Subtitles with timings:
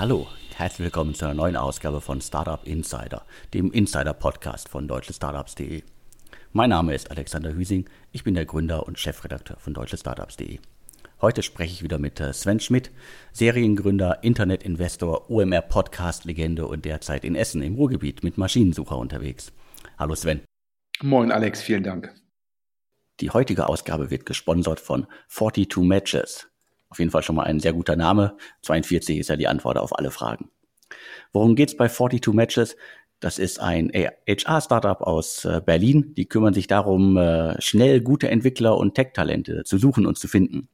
[0.00, 5.82] Hallo, herzlich willkommen zu einer neuen Ausgabe von Startup Insider, dem Insider-Podcast von deutschestartups.de.
[6.54, 10.58] Mein Name ist Alexander Hüsing, ich bin der Gründer und Chefredakteur von deutschestartups.de.
[11.20, 12.90] Heute spreche ich wieder mit äh, Sven Schmidt,
[13.32, 19.52] Seriengründer, Internetinvestor, OMR-Podcast-Legende und derzeit in Essen im Ruhrgebiet mit Maschinensucher unterwegs.
[19.98, 20.40] Hallo Sven.
[21.02, 22.14] Moin Alex, vielen Dank.
[23.20, 26.49] Die heutige Ausgabe wird gesponsert von 42 Matches.
[26.90, 28.36] Auf jeden Fall schon mal ein sehr guter Name.
[28.62, 30.50] 42 ist ja die Antwort auf alle Fragen.
[31.32, 32.76] Worum geht's bei 42 Matches?
[33.20, 36.14] Das ist ein HR-Startup aus äh, Berlin.
[36.16, 40.68] Die kümmern sich darum, äh, schnell gute Entwickler und Tech-Talente zu suchen und zu finden.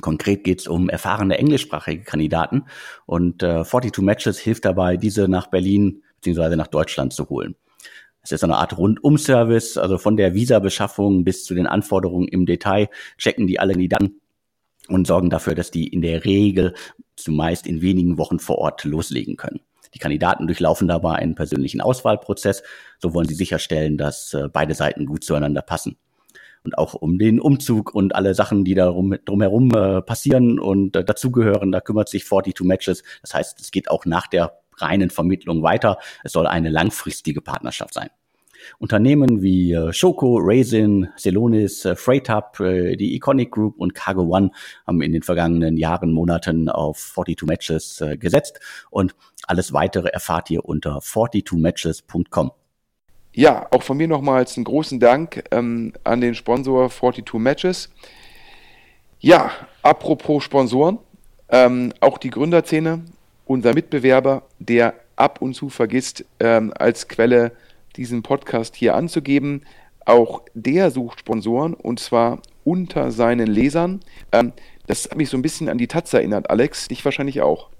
[0.00, 2.64] Konkret geht es um erfahrene englischsprachige Kandidaten
[3.06, 6.56] und äh, 42 Matches hilft dabei, diese nach Berlin bzw.
[6.56, 7.54] nach Deutschland zu holen.
[8.22, 12.88] Es ist eine Art Rundum-Service, also von der Visabeschaffung bis zu den Anforderungen im Detail
[13.18, 14.21] checken die alle Kandidaten
[14.88, 16.74] und sorgen dafür, dass die in der Regel
[17.16, 19.60] zumeist in wenigen Wochen vor Ort loslegen können.
[19.94, 22.62] Die Kandidaten durchlaufen dabei einen persönlichen Auswahlprozess.
[22.98, 25.96] So wollen sie sicherstellen, dass äh, beide Seiten gut zueinander passen.
[26.64, 31.04] Und auch um den Umzug und alle Sachen, die darum, drumherum äh, passieren und äh,
[31.04, 33.02] dazugehören, da kümmert sich 42 Matches.
[33.20, 35.98] Das heißt, es geht auch nach der reinen Vermittlung weiter.
[36.24, 38.10] Es soll eine langfristige Partnerschaft sein.
[38.78, 42.28] Unternehmen wie äh, Shoko, Raisin, Celonis, äh, Freight
[42.60, 44.50] äh, die Iconic Group und Cargo One
[44.86, 49.14] haben in den vergangenen Jahren, Monaten auf 42 Matches gesetzt und
[49.46, 52.52] alles weitere erfahrt ihr unter 42matches.com.
[53.34, 57.90] Ja, auch von mir nochmals einen großen Dank ähm, an den Sponsor 42 Matches.
[59.20, 59.50] Ja,
[59.82, 60.98] apropos Sponsoren,
[61.48, 63.02] ähm, auch die Gründerszene,
[63.46, 67.52] unser Mitbewerber, der ab und zu vergisst, ähm, als Quelle
[67.96, 69.64] diesen Podcast hier anzugeben.
[70.04, 74.00] Auch der sucht Sponsoren und zwar unter seinen Lesern.
[74.32, 74.52] Ähm,
[74.86, 77.70] das hat mich so ein bisschen an die Taz erinnert, Alex, dich wahrscheinlich auch.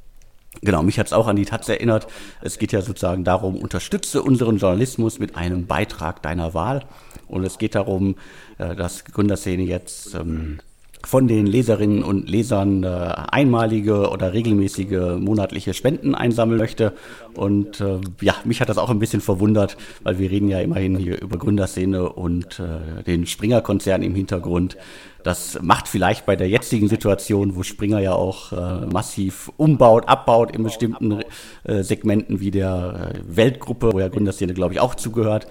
[0.60, 2.06] Genau, mich hat es auch an die Taz erinnert.
[2.42, 6.84] Es geht ja sozusagen darum, unterstütze unseren Journalismus mit einem Beitrag deiner Wahl.
[7.26, 8.16] Und es geht darum,
[8.59, 10.60] äh, dass Gründerszene jetzt ähm,
[11.04, 16.92] von den Leserinnen und Lesern äh, einmalige oder regelmäßige monatliche Spenden einsammeln möchte.
[17.34, 20.96] Und äh, ja, mich hat das auch ein bisschen verwundert, weil wir reden ja immerhin
[20.96, 24.76] hier über Gründerszene und äh, den Springer-Konzern im Hintergrund.
[25.22, 30.54] Das macht vielleicht bei der jetzigen Situation, wo Springer ja auch äh, massiv umbaut, abbaut
[30.54, 31.20] in bestimmten
[31.64, 35.46] äh, Segmenten wie der äh, Weltgruppe, wo ja Gründerszene, glaube ich, auch zugehört,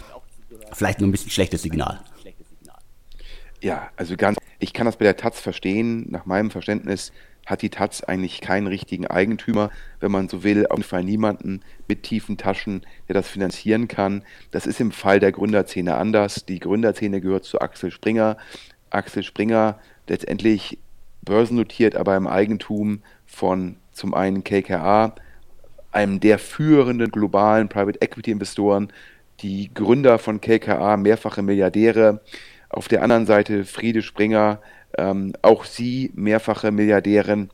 [0.73, 1.99] vielleicht nur ein bisschen schlechtes Signal.
[3.61, 6.07] Ja, also ganz, ich kann das bei der Taz verstehen.
[6.09, 7.11] Nach meinem Verständnis
[7.45, 11.61] hat die Taz eigentlich keinen richtigen Eigentümer, wenn man so will, auf jeden Fall niemanden
[11.87, 14.23] mit tiefen Taschen, der das finanzieren kann.
[14.49, 16.45] Das ist im Fall der Gründerszene anders.
[16.45, 18.37] Die Gründerszene gehört zu Axel Springer.
[18.89, 20.79] Axel Springer letztendlich
[21.21, 25.13] börsennotiert, aber im Eigentum von zum einen KKA,
[25.91, 28.91] einem der führenden globalen Private Equity Investoren,
[29.41, 32.21] die Gründer von KKA, mehrfache Milliardäre,
[32.71, 34.59] auf der anderen Seite Friede Springer,
[34.97, 37.49] ähm, auch sie mehrfache Milliardärin.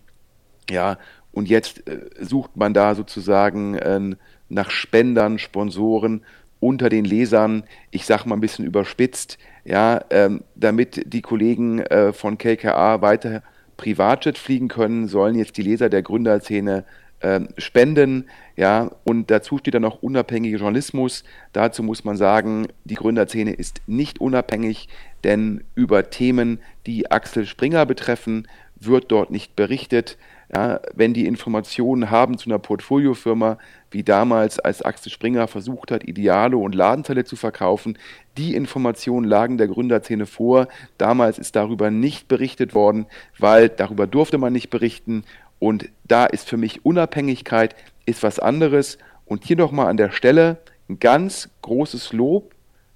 [0.69, 0.97] Ja,
[1.31, 4.15] und jetzt äh, sucht man da sozusagen äh,
[4.49, 6.23] nach Spendern, Sponsoren
[6.59, 12.13] unter den Lesern, ich sage mal ein bisschen überspitzt, ja, ähm, damit die Kollegen äh,
[12.13, 13.43] von KKA weiter
[13.75, 16.83] Privatjet fliegen können, sollen jetzt die Leser der Gründerszene
[17.19, 18.25] äh, spenden,
[18.57, 21.23] ja, und dazu steht dann noch unabhängiger Journalismus.
[21.53, 24.89] Dazu muss man sagen, die Gründerszene ist nicht unabhängig,
[25.23, 28.47] denn über Themen, die Axel Springer betreffen,
[28.79, 30.17] wird dort nicht berichtet.
[30.53, 33.59] Ja, wenn die Informationen haben zu einer Portfoliofirma,
[33.91, 37.97] wie damals, als Axel Springer versucht hat, Ideale und Ladenteile zu verkaufen,
[38.37, 40.67] die Informationen lagen der Gründerszene vor.
[40.97, 43.05] Damals ist darüber nicht berichtet worden,
[43.37, 45.25] weil darüber durfte man nicht berichten
[45.59, 47.75] und da ist für mich Unabhängigkeit
[48.05, 48.97] ist was anderes.
[49.25, 50.57] Und hier nochmal an der Stelle
[50.89, 52.53] ein ganz großes Lob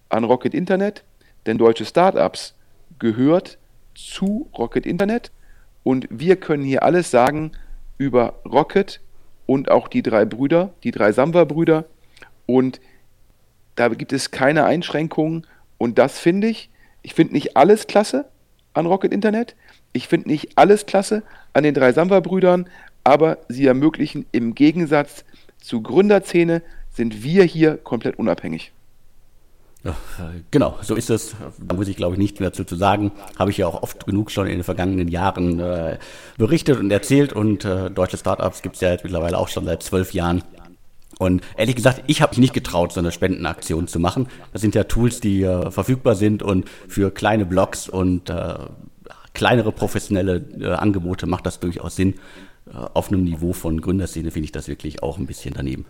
[0.09, 1.03] an Rocket Internet,
[1.45, 2.55] denn deutsche Startups
[2.99, 3.57] gehört
[3.95, 5.31] zu Rocket Internet.
[5.83, 7.51] Und wir können hier alles sagen
[7.97, 9.01] über Rocket
[9.45, 11.85] und auch die drei Brüder, die drei Samba-Brüder.
[12.45, 12.79] Und
[13.75, 15.47] da gibt es keine Einschränkungen.
[15.77, 16.69] Und das finde ich,
[17.01, 18.25] ich finde nicht alles klasse
[18.73, 19.55] an Rocket Internet,
[19.93, 21.23] ich finde nicht alles klasse
[21.53, 22.67] an den drei Samba-Brüdern,
[23.03, 25.25] aber sie ermöglichen im Gegensatz
[25.59, 26.61] zu Gründerzähne
[26.91, 28.71] sind wir hier komplett unabhängig.
[29.83, 29.95] Ja,
[30.51, 31.35] genau, so ist es.
[31.59, 33.11] Da muss ich, glaube ich, nichts mehr zu sagen.
[33.39, 35.97] Habe ich ja auch oft genug schon in den vergangenen Jahren äh,
[36.37, 37.33] berichtet und erzählt.
[37.33, 40.43] Und äh, deutsche Startups gibt es ja jetzt mittlerweile auch schon seit zwölf Jahren.
[41.17, 44.27] Und ehrlich gesagt, ich habe mich nicht getraut, so eine Spendenaktion zu machen.
[44.53, 48.55] Das sind ja Tools, die äh, verfügbar sind und für kleine Blogs und äh,
[49.33, 52.15] kleinere professionelle äh, Angebote macht das durchaus Sinn.
[52.67, 55.85] äh, auf einem Niveau von Gründerszene finde ich das wirklich auch ein bisschen daneben.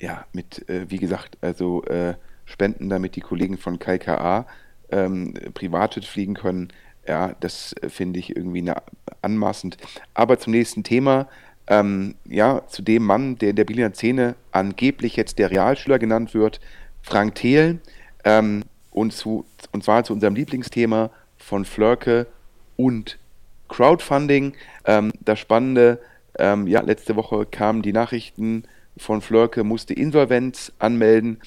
[0.00, 2.14] Ja, mit, äh, wie gesagt, also äh,
[2.44, 4.46] Spenden, damit die Kollegen von KKA
[4.90, 6.68] ähm, Privatjet fliegen können,
[7.06, 8.76] ja, das finde ich irgendwie eine,
[9.22, 9.76] anmaßend.
[10.14, 11.28] Aber zum nächsten Thema,
[11.66, 16.34] ähm, ja, zu dem Mann, der in der Berliner Szene angeblich jetzt der Realschüler genannt
[16.34, 16.60] wird,
[17.02, 17.80] Frank Thelen,
[18.24, 22.26] ähm, und, zu, und zwar zu unserem Lieblingsthema von Flörke
[22.76, 23.18] und
[23.68, 24.54] Crowdfunding.
[24.84, 26.00] Ähm, das Spannende,
[26.38, 28.64] ähm, ja, letzte Woche kamen die Nachrichten
[28.96, 31.40] von Flörke, musste Insolvenz anmelden.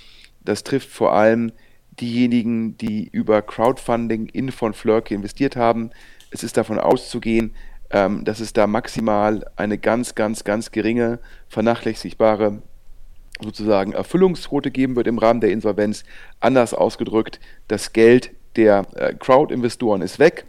[0.44, 1.52] Das trifft vor allem
[2.00, 5.92] diejenigen, die über Crowdfunding in von Flörke investiert haben.
[6.32, 7.56] Es ist davon auszugehen,
[7.90, 12.62] ähm, dass es da maximal eine ganz, ganz, ganz geringe, vernachlässigbare
[13.42, 16.04] sozusagen Erfüllungsquote geben wird im Rahmen der Insolvenz.
[16.40, 20.46] Anders ausgedrückt, das Geld der äh, Crowd-Investoren ist weg.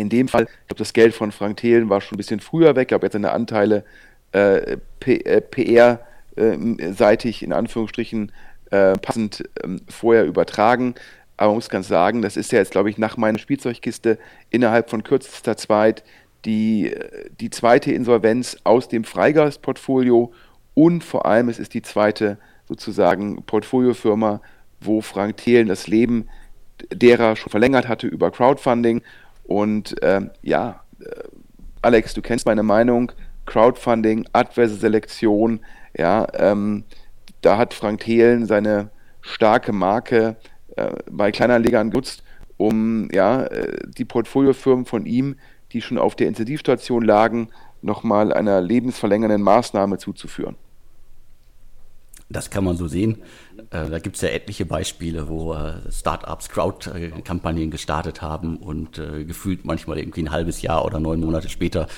[0.00, 2.76] In dem Fall, ich glaube, das Geld von Frank Thelen war schon ein bisschen früher
[2.76, 3.84] weg, aber jetzt seine Anteile
[4.32, 8.30] äh, PR-seitig äh, in Anführungsstrichen
[8.70, 10.94] äh, passend ähm, vorher übertragen.
[11.36, 14.18] Aber man muss ganz sagen, das ist ja jetzt, glaube ich, nach meiner Spielzeugkiste
[14.50, 16.04] innerhalb von kürzester Zeit
[16.44, 20.32] die, äh, die zweite Insolvenz aus dem Freigeist-Portfolio
[20.74, 22.38] und vor allem es ist die zweite
[22.68, 24.40] sozusagen Portfoliofirma,
[24.80, 26.28] wo Frank Thelen das Leben
[26.92, 29.02] derer schon verlängert hatte über Crowdfunding.
[29.50, 30.84] Und äh, ja,
[31.82, 33.10] Alex, du kennst meine Meinung,
[33.46, 35.58] Crowdfunding, adverse Selektion,
[35.98, 36.84] ja, ähm,
[37.40, 38.90] da hat Frank Thelen seine
[39.22, 40.36] starke Marke
[40.76, 42.22] äh, bei Kleinanlegern genutzt,
[42.58, 45.34] um ja, äh, die Portfoliofirmen von ihm,
[45.72, 47.48] die schon auf der Intensivstation lagen,
[47.82, 50.54] nochmal einer lebensverlängernden Maßnahme zuzuführen.
[52.32, 53.22] Das kann man so sehen.
[53.70, 59.24] Äh, da gibt es ja etliche Beispiele, wo äh, Startups Crowd-Kampagnen gestartet haben und äh,
[59.24, 61.88] gefühlt manchmal irgendwie ein halbes Jahr oder neun Monate später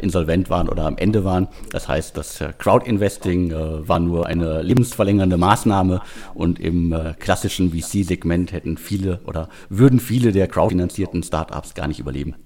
[0.00, 1.48] insolvent waren oder am Ende waren.
[1.70, 6.00] Das heißt, das Crowd-Investing war nur eine lebensverlängernde Maßnahme
[6.34, 12.36] und im klassischen VC-Segment hätten viele oder würden viele der crowdfinanzierten Startups gar nicht überleben.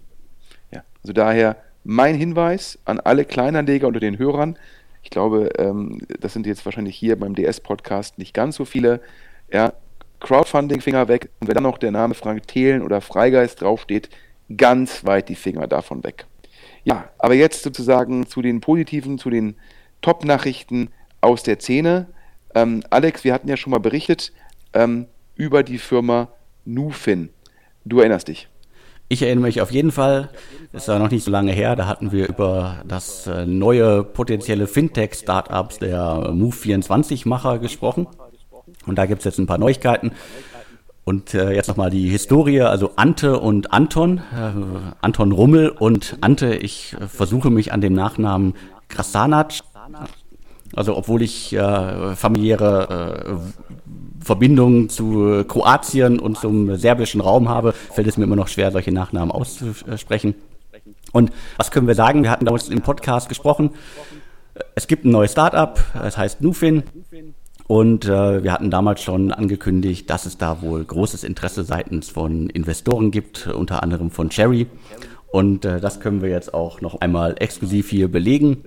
[0.72, 4.56] Ja, also daher mein Hinweis an alle Kleinanleger unter den Hörern,
[5.02, 9.00] ich glaube, ähm, das sind jetzt wahrscheinlich hier beim DS-Podcast nicht ganz so viele.
[9.52, 9.72] Ja,
[10.20, 14.10] Crowdfunding-Finger weg und wenn dann noch der Name Frank Thelen oder Freigeist draufsteht,
[14.56, 16.26] ganz weit die Finger davon weg.
[16.84, 19.56] Ja, aber jetzt sozusagen zu den positiven, zu den
[20.00, 20.90] Top-Nachrichten
[21.20, 22.06] aus der Szene.
[22.54, 24.32] Ähm, Alex, wir hatten ja schon mal berichtet
[24.72, 26.28] ähm, über die Firma
[26.64, 27.30] Nufin.
[27.84, 28.48] Du erinnerst dich.
[29.10, 30.28] Ich erinnere mich auf jeden Fall,
[30.72, 34.66] es war noch nicht so lange her, da hatten wir über das äh, neue potenzielle
[34.66, 38.06] Fintech-Startups der Move24-Macher gesprochen.
[38.86, 40.12] Und da gibt es jetzt ein paar Neuigkeiten.
[41.04, 44.52] Und äh, jetzt nochmal die Historie, also Ante und Anton, äh,
[45.00, 48.52] Anton Rummel und Ante, ich äh, versuche mich an dem Nachnamen
[48.88, 49.54] Krasanac,
[50.76, 53.40] also obwohl ich äh, familiäre
[54.28, 58.70] äh, Verbindung zu Kroatien und zum serbischen Raum habe, fällt es mir immer noch schwer,
[58.70, 60.34] solche Nachnamen auszusprechen.
[61.12, 62.22] Und was können wir sagen?
[62.22, 63.70] Wir hatten damals im Podcast gesprochen.
[64.74, 66.82] Es gibt ein neues Startup, es heißt Nufin.
[67.66, 72.48] Und äh, wir hatten damals schon angekündigt, dass es da wohl großes Interesse seitens von
[72.48, 74.66] Investoren gibt, unter anderem von Cherry.
[75.30, 78.64] Und äh, das können wir jetzt auch noch einmal exklusiv hier belegen.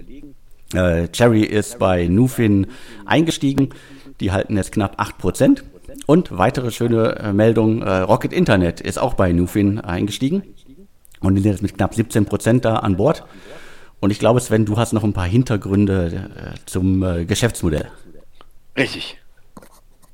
[0.74, 2.67] Äh, Cherry ist bei Nufin
[3.05, 3.69] eingestiegen.
[4.21, 5.63] Die halten jetzt knapp 8%.
[6.05, 10.43] Und weitere schöne äh, Meldung, äh, Rocket Internet ist auch bei Nufin eingestiegen
[11.19, 13.25] und sind jetzt mit knapp 17% da an Bord.
[13.99, 17.87] Und ich glaube, Sven, du hast noch ein paar Hintergründe äh, zum Geschäftsmodell.
[18.77, 19.19] Richtig.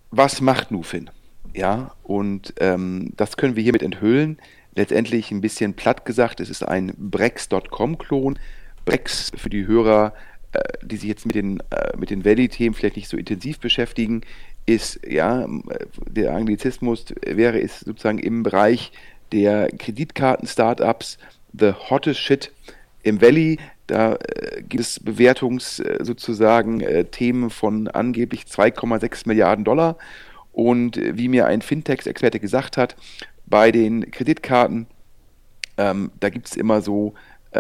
[0.10, 1.10] Was macht Nufin?
[1.54, 4.40] Ja, und ähm, das können wir hiermit enthüllen.
[4.76, 8.40] Letztendlich ein bisschen platt gesagt, es ist ein Brex.com-Klon.
[8.86, 10.14] Brex für die Hörer
[10.84, 14.22] die sich jetzt mit den, äh, mit den Valley-Themen vielleicht nicht so intensiv beschäftigen,
[14.66, 15.48] ist, ja,
[16.10, 18.92] der Anglizismus wäre es sozusagen im Bereich
[19.32, 21.18] der Kreditkarten-Startups
[21.58, 22.52] the hottest shit
[23.04, 23.60] im Valley.
[23.88, 29.98] Da äh, gibt es Bewertungs äh, sozusagen äh, Themen von angeblich 2,6 Milliarden Dollar.
[30.52, 32.98] Und äh, wie mir ein Fintech-Experte gesagt hat,
[33.46, 34.88] bei den Kreditkarten,
[35.78, 37.14] ähm, da gibt es immer so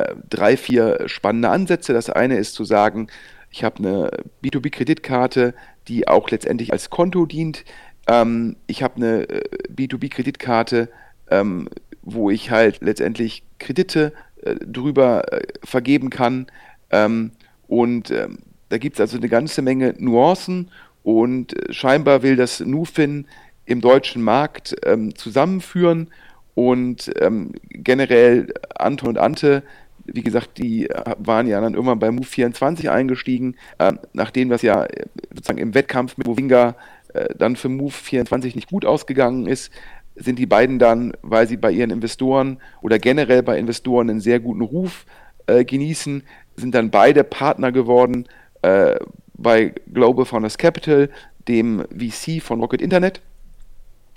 [0.05, 1.93] äh, drei, vier spannende Ansätze.
[1.93, 3.07] Das eine ist zu sagen,
[3.51, 4.11] ich habe eine
[4.43, 5.53] B2B-Kreditkarte,
[5.87, 7.63] die auch letztendlich als Konto dient.
[8.07, 10.89] Ähm, ich habe eine äh, B2B-Kreditkarte,
[11.29, 11.69] ähm,
[12.01, 16.47] wo ich halt letztendlich Kredite äh, drüber äh, vergeben kann.
[16.89, 17.31] Ähm,
[17.67, 18.39] und ähm,
[18.69, 20.71] da gibt es also eine ganze Menge Nuancen
[21.03, 23.27] und äh, scheinbar will das Nufin
[23.65, 26.09] im deutschen Markt ähm, zusammenführen
[26.53, 29.63] und ähm, generell Anton und Ante
[30.07, 30.87] wie gesagt, die
[31.17, 35.73] waren ja dann irgendwann bei Move 24 eingestiegen, äh, nachdem das ja äh, sozusagen im
[35.73, 36.75] Wettkampf mit Movinga
[37.13, 39.71] äh, dann für Move 24 nicht gut ausgegangen ist,
[40.15, 44.39] sind die beiden dann, weil sie bei ihren Investoren oder generell bei Investoren einen sehr
[44.39, 45.05] guten Ruf
[45.45, 46.23] äh, genießen,
[46.55, 48.27] sind dann beide Partner geworden
[48.63, 48.95] äh,
[49.35, 51.09] bei Global Founders Capital,
[51.47, 53.21] dem VC von Rocket Internet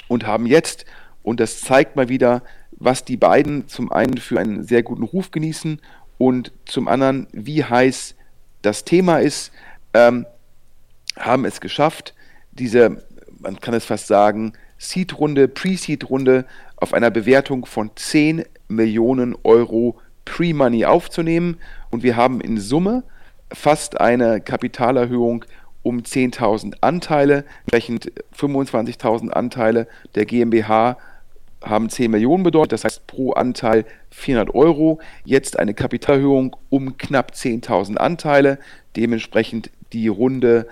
[0.09, 0.87] und haben jetzt,
[1.23, 5.31] und das zeigt mal wieder, was die beiden zum einen für einen sehr guten Ruf
[5.31, 5.81] genießen
[6.19, 8.15] und zum anderen, wie heiß
[8.62, 9.53] das Thema ist,
[9.95, 10.27] ähm,
[11.19, 12.15] haben es geschafft,
[12.53, 13.03] diese,
[13.39, 16.47] man kann es fast sagen, Seed-Runde, Pre-Seed-Runde
[16.77, 21.59] auf einer Bewertung von 10 Millionen Euro Pre-Money aufzunehmen.
[21.91, 23.05] Und wir haben in Summe
[23.53, 25.45] fast eine Kapitalerhöhung
[25.83, 30.99] um 10.000 Anteile, entsprechend 25.000 Anteile der GmbH
[31.62, 35.00] haben 10 Millionen bedeutet, das heißt pro Anteil 400 Euro.
[35.25, 38.59] Jetzt eine Kapitalerhöhung um knapp 10.000 Anteile,
[38.97, 40.67] dementsprechend die Runde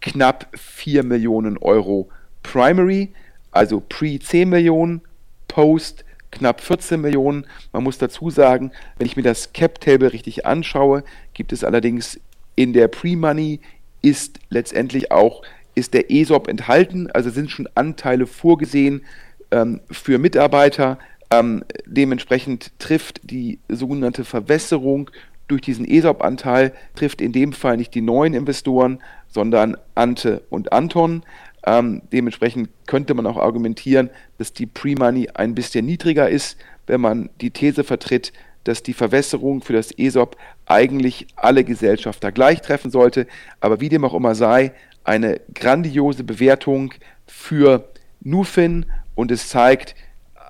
[0.00, 2.08] knapp 4 Millionen Euro
[2.42, 3.12] Primary,
[3.50, 5.02] also Pre 10 Millionen,
[5.48, 7.46] Post knapp 14 Millionen.
[7.72, 11.04] Man muss dazu sagen, wenn ich mir das Cap Table richtig anschaue,
[11.34, 12.20] gibt es allerdings
[12.54, 13.60] in der Pre-Money
[14.02, 15.42] ist letztendlich auch
[15.74, 19.02] ist der ESOP enthalten, also sind schon Anteile vorgesehen
[19.50, 20.98] ähm, für Mitarbeiter.
[21.30, 25.10] Ähm, dementsprechend trifft die sogenannte Verwässerung
[25.46, 31.22] durch diesen ESOP-Anteil, trifft in dem Fall nicht die neuen Investoren, sondern Ante und Anton.
[31.66, 37.30] Ähm, dementsprechend könnte man auch argumentieren, dass die Pre-Money ein bisschen niedriger ist, wenn man
[37.40, 38.32] die These vertritt,
[38.64, 43.26] dass die Verwässerung für das ESOP eigentlich alle Gesellschafter gleich treffen sollte.
[43.60, 44.72] Aber wie dem auch immer sei,
[45.04, 46.92] eine grandiose Bewertung
[47.26, 47.88] für
[48.22, 49.94] Nufin und es zeigt,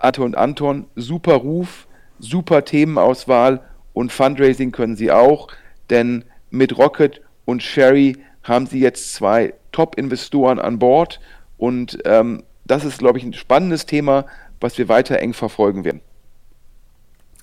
[0.01, 1.87] Atto und Anton, super Ruf,
[2.19, 3.61] super Themenauswahl
[3.93, 5.49] und Fundraising können sie auch,
[5.91, 11.21] denn mit Rocket und Sherry haben sie jetzt zwei Top-Investoren an Bord
[11.57, 14.27] und ähm, das ist, glaube ich, ein spannendes Thema,
[14.61, 16.01] was wir weiter eng verfolgen werden.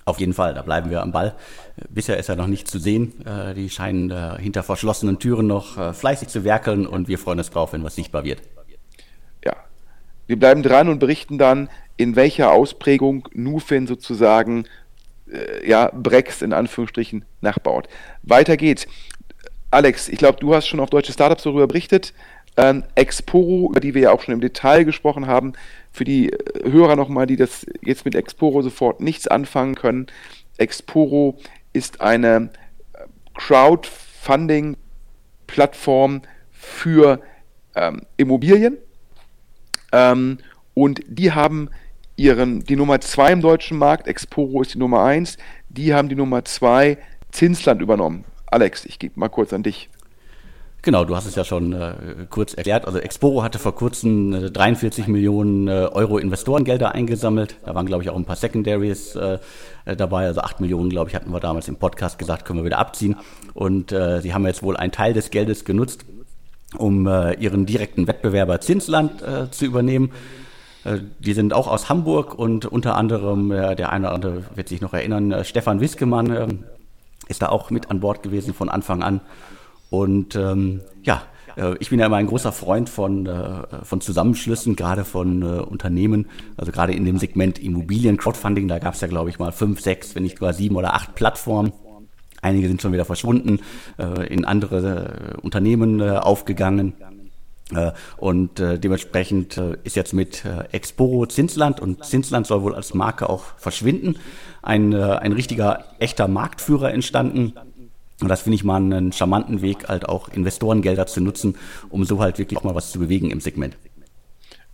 [0.06, 1.36] Auf jeden Fall, da bleiben wir am Ball.
[1.90, 3.26] Bisher ist er noch nicht zu sehen.
[3.26, 7.40] Äh, die scheinen äh, hinter verschlossenen Türen noch äh, fleißig zu werkeln und wir freuen
[7.40, 8.42] uns drauf, wenn was sichtbar wird.
[10.28, 14.66] Wir bleiben dran und berichten dann, in welcher Ausprägung Nufin sozusagen
[15.66, 17.90] ja, Brex in Anführungsstrichen nachbaut.
[18.24, 18.88] Weiter geht's.
[19.72, 22.14] Alex, ich glaube, du hast schon auf deutsche Startups darüber berichtet.
[22.56, 25.54] Ähm, Exporo, über die wir ja auch schon im Detail gesprochen haben,
[25.92, 30.08] für die äh, Hörer nochmal, die das jetzt mit Exporo sofort nichts anfangen können.
[30.58, 31.38] Exporo
[31.74, 32.50] ist eine
[32.94, 33.00] äh,
[33.36, 37.20] Crowdfunding-Plattform für
[37.76, 38.78] ähm, Immobilien
[39.92, 40.38] ähm,
[40.74, 41.70] und die haben
[42.16, 45.38] ihren, die Nummer 2 im deutschen Markt, Exporo ist die Nummer 1,
[45.70, 46.98] die haben die Nummer 2
[47.32, 48.26] Zinsland übernommen.
[48.48, 49.90] Alex, ich gebe mal kurz an dich.
[50.84, 51.94] Genau, du hast es ja schon äh,
[52.30, 52.86] kurz erklärt.
[52.86, 57.58] Also Exporo hatte vor kurzem äh, 43 Millionen äh, Euro Investorengelder eingesammelt.
[57.66, 59.40] Da waren, glaube ich, auch ein paar Secondaries äh,
[59.86, 60.28] dabei.
[60.28, 63.18] Also 8 Millionen, glaube ich, hatten wir damals im Podcast gesagt, können wir wieder abziehen.
[63.54, 66.06] Und äh, sie haben jetzt wohl einen Teil des Geldes genutzt,
[66.76, 70.12] um äh, ihren direkten Wettbewerber Zinsland äh, zu übernehmen.
[70.84, 74.82] Äh, die sind auch aus Hamburg und unter anderem, der eine oder andere wird sich
[74.82, 76.48] noch erinnern, äh, Stefan Wiskemann äh,
[77.28, 79.22] ist da auch mit an Bord gewesen von Anfang an.
[79.90, 81.24] Und ähm, ja,
[81.56, 86.28] äh, ich bin ja immer ein großer Freund von, äh, von Zusammenschlüssen, gerade von Unternehmen,
[86.58, 90.16] also gerade in dem Segment Immobilien-Crowdfunding, da gab es ja, glaube ich, mal fünf, sechs,
[90.16, 91.72] wenn nicht sogar sieben oder acht Plattformen.
[92.42, 93.60] Einige sind schon wieder verschwunden,
[93.98, 96.94] äh, in andere äh, Unternehmen äh, aufgegangen.
[98.16, 104.16] Und dementsprechend ist jetzt mit Exporo Zinsland und Zinsland soll wohl als Marke auch verschwinden.
[104.62, 107.52] Ein, ein richtiger, echter Marktführer entstanden
[108.22, 111.56] und das finde ich mal einen charmanten Weg, halt auch Investorengelder zu nutzen,
[111.90, 113.78] um so halt wirklich auch mal was zu bewegen im Segment.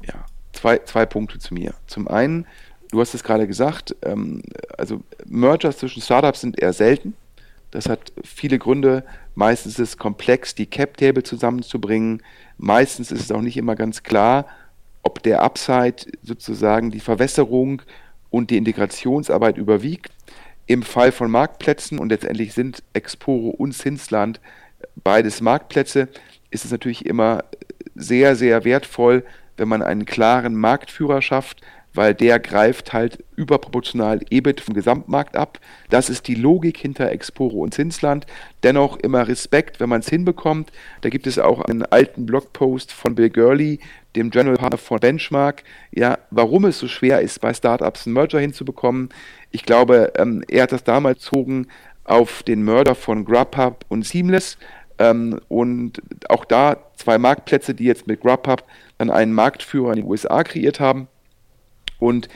[0.05, 1.73] Ja, zwei, zwei Punkte zu mir.
[1.87, 2.47] Zum einen,
[2.91, 4.41] du hast es gerade gesagt, ähm,
[4.77, 7.15] also Mergers zwischen Startups sind eher selten.
[7.73, 9.03] Das hat viele Gründe.
[9.33, 12.21] Meistens ist es komplex, die Cap-Table zusammenzubringen.
[12.59, 14.45] Meistens ist es auch nicht immer ganz klar,
[15.01, 17.81] ob der Upside sozusagen die Verwässerung
[18.29, 20.11] und die Integrationsarbeit überwiegt.
[20.67, 24.39] Im Fall von Marktplätzen, und letztendlich sind Exporo und Zinsland
[24.95, 26.09] beides Marktplätze,
[26.51, 27.43] ist es natürlich immer
[27.95, 29.25] sehr, sehr wertvoll,
[29.57, 31.61] wenn man einen klaren Marktführer schafft,
[31.93, 35.59] weil der greift halt überproportional EBIT vom Gesamtmarkt ab.
[35.89, 38.25] Das ist die Logik hinter Exporo und Zinsland.
[38.63, 40.71] Dennoch immer Respekt, wenn man es hinbekommt.
[41.01, 43.79] Da gibt es auch einen alten Blogpost von Bill Gurley,
[44.15, 48.39] dem General Partner von Benchmark, ja, warum es so schwer ist, bei Startups einen Merger
[48.39, 49.09] hinzubekommen.
[49.51, 51.67] Ich glaube, ähm, er hat das damals gezogen
[52.03, 54.57] auf den Mörder von Grubhub und Seamless.
[54.99, 58.63] Ähm, und auch da zwei Marktplätze, die jetzt mit Grubhub
[58.97, 61.07] dann einen Marktführer in den USA kreiert haben.
[62.03, 62.27] Und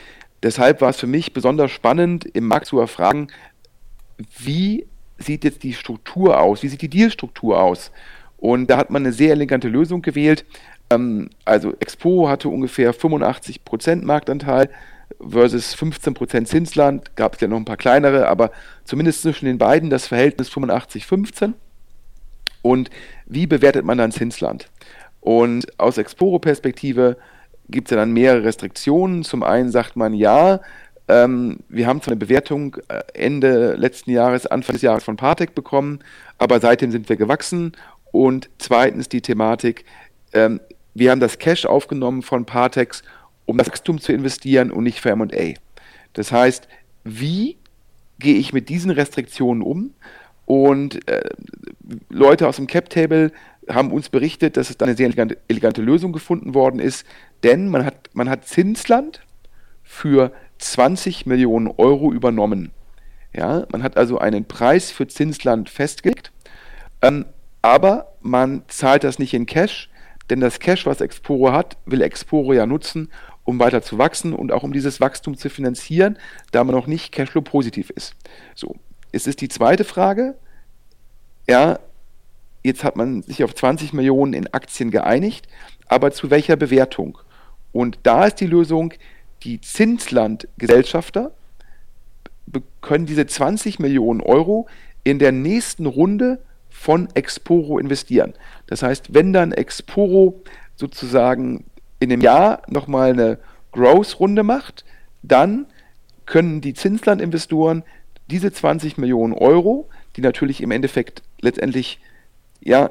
[0.42, 3.28] deshalb war es für mich besonders spannend, im Markt zu erfragen,
[4.38, 4.86] wie
[5.18, 7.92] sieht jetzt die Struktur aus, wie sieht die Dealstruktur aus?
[8.38, 10.46] Und da hat man eine sehr elegante Lösung gewählt.
[10.88, 14.70] Ähm, also Expo hatte ungefähr 85% Marktanteil
[15.20, 17.14] versus 15% Zinsland.
[17.14, 18.52] Gab es ja noch ein paar kleinere, aber
[18.84, 21.52] zumindest zwischen den beiden das Verhältnis 85-15.
[22.62, 22.88] Und
[23.26, 24.70] wie bewertet man dann Zinsland?
[25.20, 27.18] Und aus Exporo-Perspektive
[27.68, 29.24] gibt es ja dann mehrere Restriktionen.
[29.24, 30.60] Zum einen sagt man ja,
[31.08, 35.54] ähm, wir haben zwar eine Bewertung äh, Ende letzten Jahres, Anfang des Jahres von Partec
[35.54, 36.00] bekommen,
[36.36, 37.72] aber seitdem sind wir gewachsen.
[38.10, 39.84] Und zweitens die Thematik,
[40.32, 40.60] ähm,
[40.94, 43.02] wir haben das Cash aufgenommen von Partex,
[43.46, 45.54] um das Wachstum zu investieren und nicht für M&A.
[46.12, 46.68] Das heißt,
[47.04, 47.56] wie
[48.18, 49.94] gehe ich mit diesen Restriktionen um?
[50.48, 51.28] Und äh,
[52.08, 53.32] Leute aus dem Cap Table
[53.68, 57.04] haben uns berichtet, dass es da eine sehr elegante, elegante, Lösung gefunden worden ist,
[57.42, 59.20] denn man hat, man hat Zinsland
[59.82, 62.70] für 20 Millionen Euro übernommen.
[63.34, 66.32] Ja, man hat also einen Preis für Zinsland festgelegt,
[67.02, 67.26] ähm,
[67.60, 69.90] aber man zahlt das nicht in Cash,
[70.30, 73.10] denn das Cash, was Exporo hat, will Exporo ja nutzen,
[73.44, 76.16] um weiter zu wachsen und auch um dieses Wachstum zu finanzieren,
[76.52, 78.14] da man noch nicht Cashflow positiv ist.
[78.54, 78.76] So,
[79.18, 80.36] es ist die zweite Frage.
[81.48, 81.80] Ja,
[82.62, 85.48] jetzt hat man sich auf 20 Millionen in Aktien geeinigt,
[85.88, 87.18] aber zu welcher Bewertung?
[87.72, 88.94] Und da ist die Lösung,
[89.42, 91.32] die Zinslandgesellschafter
[92.80, 94.68] können diese 20 Millionen Euro
[95.02, 98.34] in der nächsten Runde von Exporo investieren.
[98.66, 100.40] Das heißt, wenn dann Exporo
[100.76, 101.64] sozusagen
[101.98, 103.38] in einem Jahr nochmal eine
[103.72, 104.84] Growth-Runde macht,
[105.22, 105.66] dann
[106.24, 107.82] können die Zinslandinvestoren
[108.30, 112.00] diese 20 Millionen Euro, die natürlich im Endeffekt letztendlich
[112.60, 112.90] ja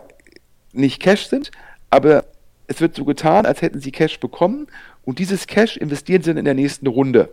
[0.74, 1.52] nicht Cash sind,
[1.90, 2.26] aber
[2.68, 4.68] es wird so getan, als hätten sie Cash bekommen
[5.04, 7.30] und dieses Cash investieren sie dann in der nächsten Runde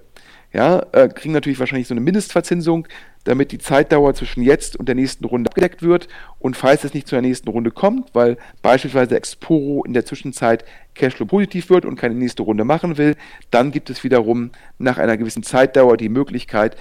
[0.54, 2.86] ja, äh, kriegen natürlich wahrscheinlich so eine Mindestverzinsung,
[3.24, 6.06] damit die Zeitdauer zwischen jetzt und der nächsten Runde abgedeckt wird.
[6.38, 10.64] Und falls es nicht zu der nächsten Runde kommt, weil beispielsweise Exporo in der Zwischenzeit
[10.94, 13.16] Cashflow positiv wird und keine nächste Runde machen will,
[13.50, 16.76] dann gibt es wiederum nach einer gewissen Zeitdauer die Möglichkeit,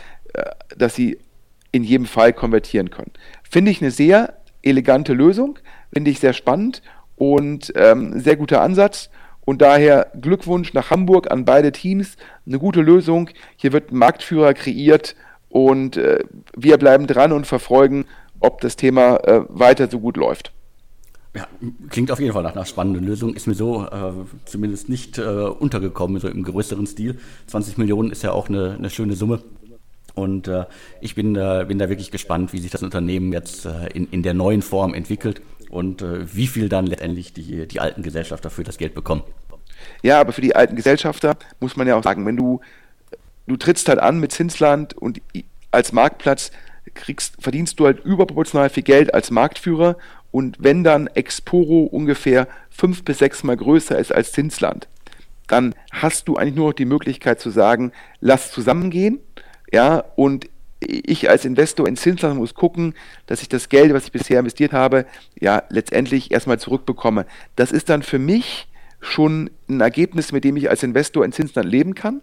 [0.78, 1.20] dass sie
[1.72, 3.12] in jedem Fall konvertieren können.
[3.50, 5.60] Finde ich eine sehr elegante Lösung,
[5.92, 6.82] finde ich sehr spannend
[7.16, 9.10] und ähm, sehr guter Ansatz.
[9.46, 12.16] Und daher Glückwunsch nach Hamburg an beide Teams.
[12.48, 13.30] Eine gute Lösung.
[13.58, 15.16] Hier wird ein Marktführer kreiert
[15.50, 16.24] und äh,
[16.56, 18.06] wir bleiben dran und verfolgen,
[18.40, 20.54] ob das Thema äh, weiter so gut läuft.
[21.36, 21.48] Ja,
[21.90, 23.34] klingt auf jeden Fall nach einer spannenden Lösung.
[23.34, 24.14] Ist mir so äh,
[24.46, 27.20] zumindest nicht äh, untergekommen, so im größeren Stil.
[27.48, 29.42] 20 Millionen ist ja auch eine, eine schöne Summe.
[30.16, 30.66] Und äh,
[31.02, 34.22] ich bin, äh, bin da wirklich gespannt, wie sich das Unternehmen jetzt äh, in, in
[34.22, 38.64] der neuen Form entwickelt und äh, wie viel dann letztendlich die, die alten Gesellschafter für
[38.64, 39.24] das Geld bekommen.
[40.04, 42.62] Ja, aber für die alten Gesellschafter muss man ja auch sagen, wenn du,
[43.48, 45.22] du trittst halt an mit Zinsland und
[45.72, 46.52] als Marktplatz
[46.94, 49.98] kriegst, verdienst du halt überproportional viel Geld als Marktführer
[50.32, 54.88] und wenn dann Exporo ungefähr fünf bis sechs Mal größer ist als Zinsland,
[55.48, 59.20] dann hast du eigentlich nur noch die Möglichkeit zu sagen, lass zusammengehen,
[59.74, 60.48] ja, und
[60.80, 62.94] ich als Investor in Zinsland muss gucken,
[63.26, 65.06] dass ich das Geld, was ich bisher investiert habe,
[65.40, 67.26] ja letztendlich erstmal zurückbekomme.
[67.56, 68.68] Das ist dann für mich
[69.00, 72.22] schon ein Ergebnis, mit dem ich als Investor in Zinsland leben kann.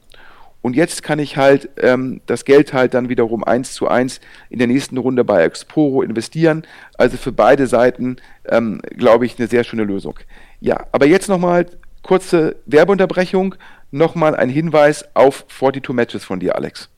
[0.63, 4.59] Und jetzt kann ich halt ähm, das Geld halt dann wiederum eins zu eins in
[4.59, 6.65] der nächsten Runde bei Exporo investieren.
[6.99, 10.19] Also für beide Seiten, ähm, glaube ich, eine sehr schöne Lösung.
[10.61, 11.67] Ja, aber jetzt nochmal
[12.03, 13.57] kurze Werbeunterbrechung.
[13.91, 16.91] Nochmal ein Hinweis auf 42 Matches von dir, Alex.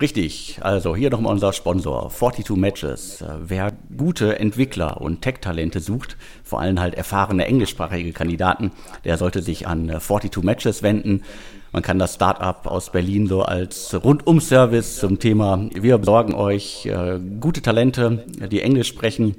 [0.00, 3.22] Richtig, also hier nochmal unser Sponsor, 42 Matches.
[3.40, 8.72] Wer gute Entwickler und Tech-Talente sucht, vor allem halt erfahrene englischsprachige Kandidaten,
[9.04, 11.22] der sollte sich an 42 Matches wenden.
[11.72, 17.18] Man kann das Startup aus Berlin so als Rundum-Service zum Thema, wir besorgen euch äh,
[17.40, 19.36] gute Talente, die Englisch sprechen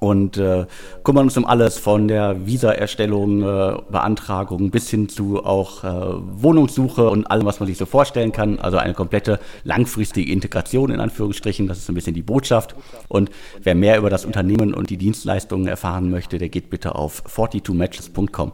[0.00, 0.66] und äh,
[1.02, 7.10] kümmern uns um alles von der Visa-Erstellung, äh, Beantragung bis hin zu auch äh, Wohnungssuche
[7.10, 8.60] und allem, was man sich so vorstellen kann.
[8.60, 11.66] Also eine komplette langfristige Integration in Anführungsstrichen.
[11.66, 12.76] Das ist ein bisschen die Botschaft.
[13.08, 13.30] Und
[13.60, 18.52] wer mehr über das Unternehmen und die Dienstleistungen erfahren möchte, der geht bitte auf 42matches.com.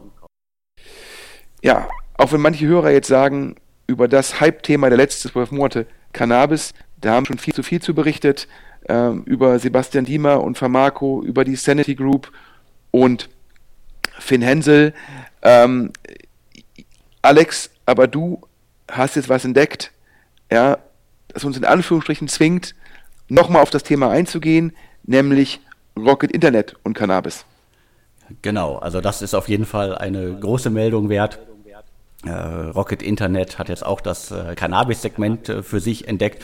[1.61, 3.55] Ja, auch wenn manche Hörer jetzt sagen,
[3.87, 7.93] über das Hype-Thema der letzten zwölf Monate Cannabis, da haben schon viel zu viel zu
[7.93, 8.47] berichtet
[8.85, 12.31] äh, über Sebastian Diemer und Vermarco, über die Sanity Group
[12.91, 13.29] und
[14.19, 14.93] Finn Hensel.
[15.41, 15.91] Ähm,
[17.21, 18.41] Alex, aber du
[18.89, 19.91] hast jetzt was entdeckt,
[20.51, 20.77] ja,
[21.27, 22.75] das uns in Anführungsstrichen zwingt,
[23.27, 25.59] nochmal auf das Thema einzugehen, nämlich
[25.97, 27.45] Rocket Internet und Cannabis.
[28.41, 31.39] Genau, also das ist auf jeden Fall eine große Meldung wert.
[32.25, 36.41] Äh, Rocket Internet hat jetzt auch das äh, Cannabis-Segment äh, für sich entdeckt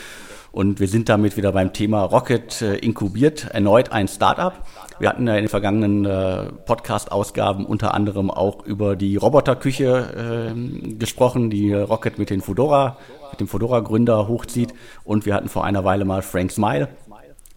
[0.52, 4.54] und wir sind damit wieder beim Thema Rocket äh, inkubiert, erneut ein Startup.
[5.00, 10.94] Wir hatten ja in den vergangenen äh, Podcast-Ausgaben unter anderem auch über die Roboterküche äh,
[10.96, 12.98] gesprochen, die Rocket mit den Fedora,
[13.32, 14.74] mit dem Fedora-Gründer hochzieht.
[15.04, 16.90] Und wir hatten vor einer Weile mal Frank Smile,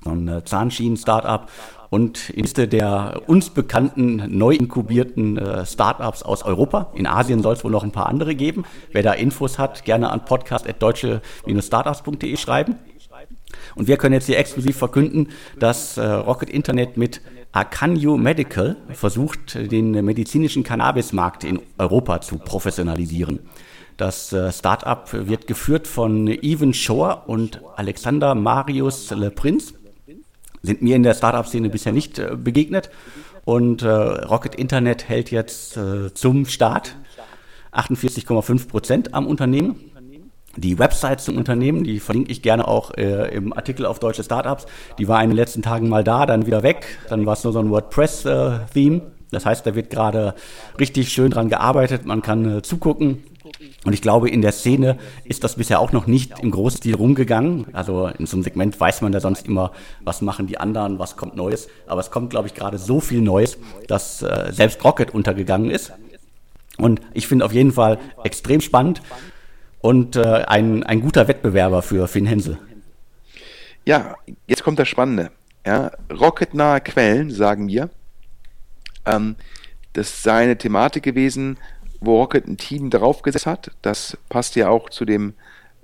[0.06, 1.48] ein äh, Zahnschienen-Startup.
[1.90, 6.90] Und Liste der uns bekannten, neu inkubierten äh, Startups aus Europa.
[6.94, 8.64] In Asien soll es wohl noch ein paar andere geben.
[8.90, 12.80] Wer da Infos hat, gerne an podcast.deutsche-startups.de schreiben.
[13.76, 17.20] Und wir können jetzt hier exklusiv verkünden, dass äh, Rocket Internet mit
[17.52, 23.38] Akanyu Medical versucht, den medizinischen Cannabismarkt in Europa zu professionalisieren.
[23.96, 29.74] Das Startup wird geführt von Evan Shore und Alexander Marius Le Prince.
[30.64, 32.90] Sind mir in der Startup-Szene bisher nicht äh, begegnet.
[33.44, 36.96] Und äh, Rocket Internet hält jetzt äh, zum Start
[37.72, 39.90] 48,5 Prozent am Unternehmen.
[40.56, 44.66] Die Website zum Unternehmen, die verlinke ich gerne auch äh, im Artikel auf deutsche Startups.
[44.98, 46.86] Die war in den letzten Tagen mal da, dann wieder weg.
[47.08, 48.96] Dann war es nur so ein WordPress-Theme.
[48.96, 49.00] Äh,
[49.32, 50.34] das heißt, da wird gerade
[50.78, 52.06] richtig schön dran gearbeitet.
[52.06, 53.24] Man kann äh, zugucken.
[53.84, 57.66] Und ich glaube, in der Szene ist das bisher auch noch nicht im Großstil rumgegangen.
[57.72, 61.16] Also in so einem Segment weiß man da sonst immer, was machen die anderen, was
[61.16, 61.68] kommt Neues.
[61.86, 65.92] Aber es kommt, glaube ich, gerade so viel Neues, dass äh, selbst Rocket untergegangen ist.
[66.76, 69.00] Und ich finde auf jeden Fall extrem spannend
[69.80, 72.58] und äh, ein, ein guter Wettbewerber für Finn Hensel.
[73.84, 75.30] Ja, jetzt kommt das Spannende.
[75.66, 77.90] Ja, rocketnahe Quellen sagen mir,
[79.04, 79.36] ähm,
[79.92, 81.58] das sei eine Thematik gewesen,
[82.06, 83.70] wo Rocket ein Team draufgesetzt hat.
[83.82, 85.34] Das passt ja auch zu dem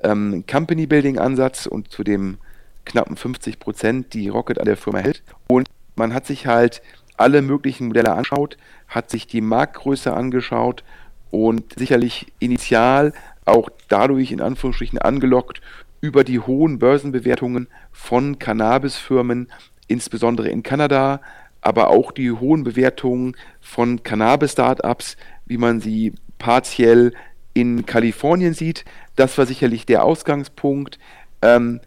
[0.02, 2.38] ähm, Company Building Ansatz und zu dem
[2.85, 5.22] knappen 50 Prozent, die Rocket an der Firma hält.
[5.48, 6.83] Und man hat sich halt
[7.16, 8.56] alle möglichen Modelle angeschaut,
[8.88, 10.83] hat sich die Marktgröße angeschaut
[11.30, 13.12] und sicherlich initial
[13.44, 15.61] auch dadurch in Anführungsstrichen angelockt
[16.00, 19.50] über die hohen Börsenbewertungen von Cannabisfirmen,
[19.87, 21.20] insbesondere in Kanada,
[21.61, 25.16] aber auch die hohen Bewertungen von Cannabis-Startups,
[25.51, 27.13] wie man sie partiell
[27.55, 28.85] in Kalifornien sieht.
[29.17, 31.01] Das war sicherlich der Ausgangspunkt.
[31.43, 31.81] Ähm,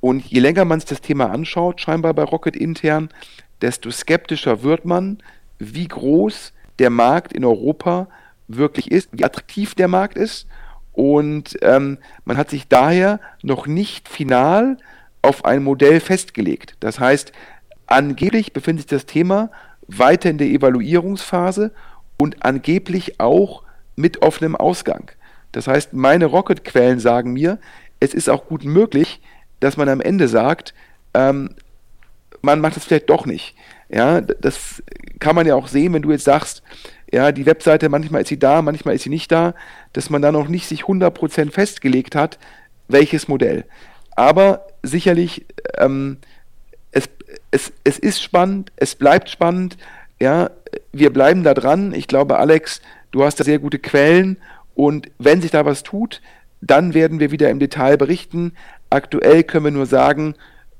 [0.00, 3.08] und je länger man sich das Thema anschaut, scheinbar bei Rocket intern,
[3.60, 5.18] desto skeptischer wird man,
[5.58, 8.06] wie groß der Markt in Europa
[8.46, 10.46] wirklich ist, wie attraktiv der Markt ist
[10.92, 14.76] und ähm, man hat sich daher noch nicht final
[15.22, 16.76] auf ein Modell festgelegt.
[16.80, 17.32] Das heißt,
[17.86, 19.50] angeblich befindet sich das Thema
[19.88, 21.72] weiter in der Evaluierungsphase
[22.22, 23.64] und angeblich auch
[23.96, 25.10] mit offenem Ausgang.
[25.50, 27.58] Das heißt, meine Rocket-Quellen sagen mir,
[27.98, 29.20] es ist auch gut möglich,
[29.58, 30.72] dass man am Ende sagt,
[31.14, 31.50] ähm,
[32.40, 33.56] man macht es vielleicht doch nicht.
[33.88, 34.84] Ja, das
[35.18, 36.62] kann man ja auch sehen, wenn du jetzt sagst,
[37.12, 39.54] ja, die Webseite, manchmal ist sie da, manchmal ist sie nicht da,
[39.92, 42.38] dass man da noch nicht sich 100% festgelegt hat,
[42.86, 43.64] welches Modell.
[44.14, 45.44] Aber sicherlich,
[45.76, 46.18] ähm,
[46.92, 47.08] es,
[47.50, 49.76] es, es ist spannend, es bleibt spannend,
[50.22, 50.50] ja,
[50.92, 51.92] wir bleiben da dran.
[51.92, 52.80] Ich glaube, Alex,
[53.10, 54.36] du hast da sehr gute Quellen
[54.74, 56.22] und wenn sich da was tut,
[56.60, 58.52] dann werden wir wieder im Detail berichten.
[58.88, 60.34] Aktuell können wir nur sagen,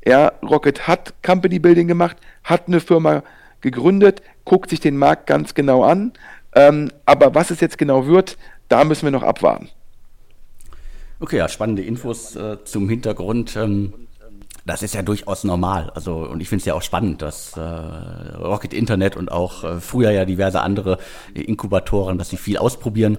[0.07, 3.24] ja, Rocket hat Company Building gemacht, hat eine Firma
[3.61, 6.12] gegründet, guckt sich den Markt ganz genau an.
[6.55, 9.70] Ähm, aber was es jetzt genau wird, da müssen wir noch abwarten.
[11.18, 13.57] Okay, ja, spannende Infos äh, zum Hintergrund.
[13.57, 13.92] Ähm,
[14.64, 15.90] das ist ja durchaus normal.
[15.94, 19.81] Also, und ich finde es ja auch spannend, dass äh, Rocket Internet und auch äh,
[19.81, 20.98] früher ja diverse andere
[21.35, 23.18] Inkubatoren, dass sie viel ausprobieren.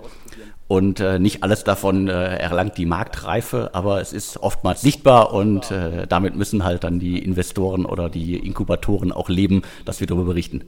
[0.67, 5.69] Und äh, nicht alles davon äh, erlangt die Marktreife, aber es ist oftmals sichtbar und
[5.71, 10.25] äh, damit müssen halt dann die Investoren oder die Inkubatoren auch leben, dass wir darüber
[10.25, 10.63] berichten.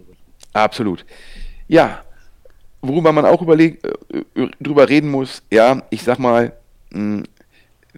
[0.53, 1.05] Absolut.
[1.67, 2.03] Ja,
[2.81, 6.53] worüber man auch überleg äh, drüber reden muss, ja, ich sag mal,
[6.91, 7.23] mh, hm,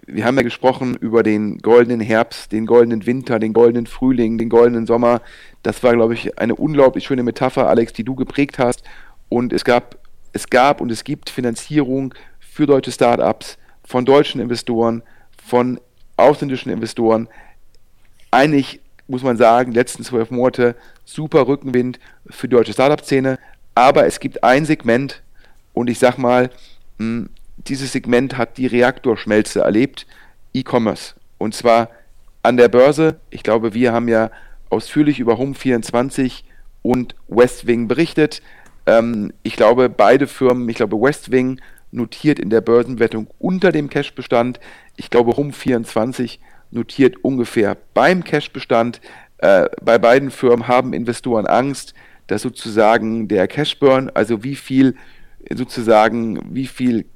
[0.06, 4.48] wir haben ja gesprochen über den goldenen Herbst, den goldenen Winter, den goldenen Frühling, den
[4.48, 5.20] goldenen Sommer.
[5.62, 8.82] Das war, glaube ich, eine unglaublich schöne Metapher, Alex, die du geprägt hast.
[9.28, 9.98] Und es gab,
[10.32, 15.02] es gab und es gibt Finanzierung für deutsche Startups von deutschen Investoren,
[15.46, 15.80] von
[16.16, 17.28] ausländischen Investoren.
[18.30, 23.38] Eigentlich muss man sagen, letzten zwölf Monate super Rückenwind für die deutsche Startup-Szene.
[23.74, 25.22] Aber es gibt ein Segment,
[25.78, 26.50] und ich sag mal,
[26.98, 27.30] hm,
[27.68, 30.06] dieses Segment hat die Reaktorschmelze erlebt,
[30.52, 31.14] E-Commerce.
[31.38, 31.90] Und zwar
[32.42, 33.20] an der Börse.
[33.30, 34.30] Ich glaube, wir haben ja
[34.70, 36.42] ausführlich über Home24
[36.82, 38.42] und Westwing berichtet.
[38.86, 44.60] Ähm, ich glaube, beide Firmen, ich glaube, Westwing notiert in der Börsenwertung unter dem Cash-Bestand.
[44.96, 46.38] Ich glaube, Home24
[46.70, 49.00] notiert ungefähr beim Cashbestand.
[49.38, 51.94] Äh, bei beiden Firmen haben Investoren Angst,
[52.26, 54.96] dass sozusagen der Cashburn, also wie viel
[55.54, 57.06] sozusagen, wie viel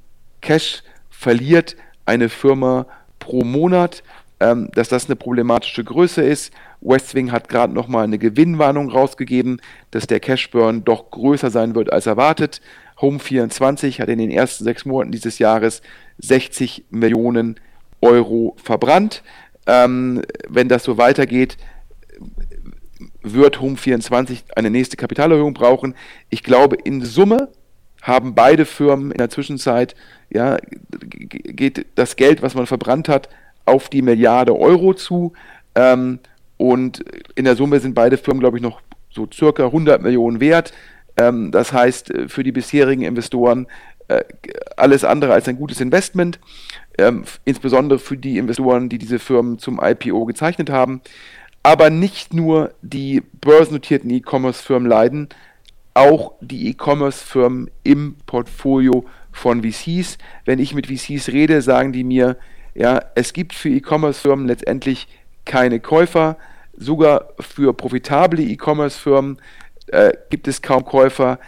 [0.43, 1.75] Cash verliert
[2.05, 2.85] eine Firma
[3.17, 4.03] pro Monat,
[4.39, 6.53] ähm, dass das eine problematische Größe ist.
[6.81, 12.05] Westwing hat gerade nochmal eine Gewinnwarnung rausgegeben, dass der Cashburn doch größer sein wird als
[12.05, 12.61] erwartet.
[12.99, 15.81] Home24 hat in den ersten sechs Monaten dieses Jahres
[16.19, 17.59] 60 Millionen
[18.01, 19.23] Euro verbrannt.
[19.65, 21.57] Ähm, wenn das so weitergeht,
[23.21, 25.95] wird Home24 eine nächste Kapitalerhöhung brauchen.
[26.29, 27.49] Ich glaube, in Summe
[28.03, 29.95] haben beide Firmen in der Zwischenzeit,
[30.29, 30.57] ja,
[30.99, 33.29] geht das Geld, was man verbrannt hat,
[33.65, 35.33] auf die Milliarde Euro zu.
[35.73, 36.19] Ähm,
[36.57, 37.03] und
[37.35, 40.73] in der Summe sind beide Firmen, glaube ich, noch so circa 100 Millionen wert.
[41.17, 43.67] Ähm, das heißt, für die bisherigen Investoren
[44.09, 44.23] äh,
[44.75, 46.39] alles andere als ein gutes Investment,
[46.97, 51.01] ähm, insbesondere für die Investoren, die diese Firmen zum IPO gezeichnet haben.
[51.61, 55.29] Aber nicht nur die börsennotierten E-Commerce-Firmen leiden,
[55.93, 60.17] auch die E-Commerce-Firmen im Portfolio von VCs.
[60.45, 62.37] Wenn ich mit VCs rede, sagen die mir,
[62.73, 65.07] ja, es gibt für E-Commerce-Firmen letztendlich
[65.45, 66.37] keine Käufer.
[66.75, 69.37] Sogar für profitable E-Commerce-Firmen
[69.87, 71.39] äh, gibt es kaum Käufer.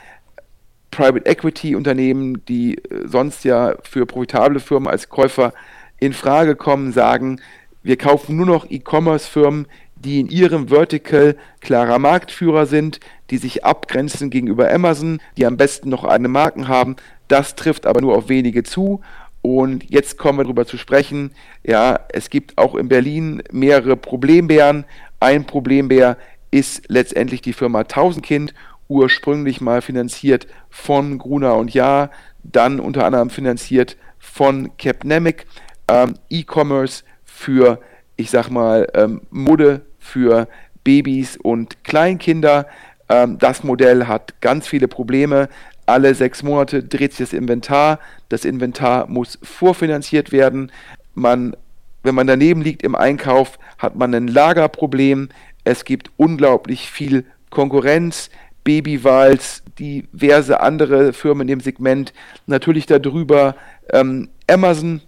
[0.91, 5.53] Private Equity Unternehmen, die äh, sonst ja für profitable Firmen als Käufer
[5.99, 7.41] in Frage kommen, sagen,
[7.81, 12.99] wir kaufen nur noch E-Commerce-Firmen, die in ihrem Vertical klarer Marktführer sind,
[13.30, 16.96] die sich abgrenzen gegenüber Amazon, die am besten noch eine Marken haben.
[17.28, 19.02] Das trifft aber nur auf wenige zu.
[19.42, 21.32] Und jetzt kommen wir darüber zu sprechen.
[21.64, 24.86] Ja, es gibt auch in Berlin mehrere Problembären.
[25.20, 26.18] Ein Problembär
[26.50, 28.54] ist letztendlich die Firma Tausendkind,
[28.88, 32.12] ursprünglich mal finanziert von Gruner und Jahr,
[32.44, 35.46] dann unter anderem finanziert von Capnemic,
[35.88, 37.80] ähm, E-Commerce für,
[38.16, 40.48] ich sag mal, ähm, Mode für
[40.84, 42.68] Babys und Kleinkinder.
[43.10, 45.50] Ähm, das Modell hat ganz viele Probleme.
[45.86, 48.00] Alle sechs Monate dreht sich das Inventar.
[48.30, 50.72] Das Inventar muss vorfinanziert werden.
[51.13, 51.56] Man,
[52.04, 55.30] wenn man daneben liegt im Einkauf, hat man ein Lagerproblem.
[55.63, 58.30] Es gibt unglaublich viel Konkurrenz.
[58.65, 62.13] Babywals, diverse andere Firmen dem Segment,
[62.48, 63.56] natürlich darüber
[63.91, 65.02] ähm, Amazon,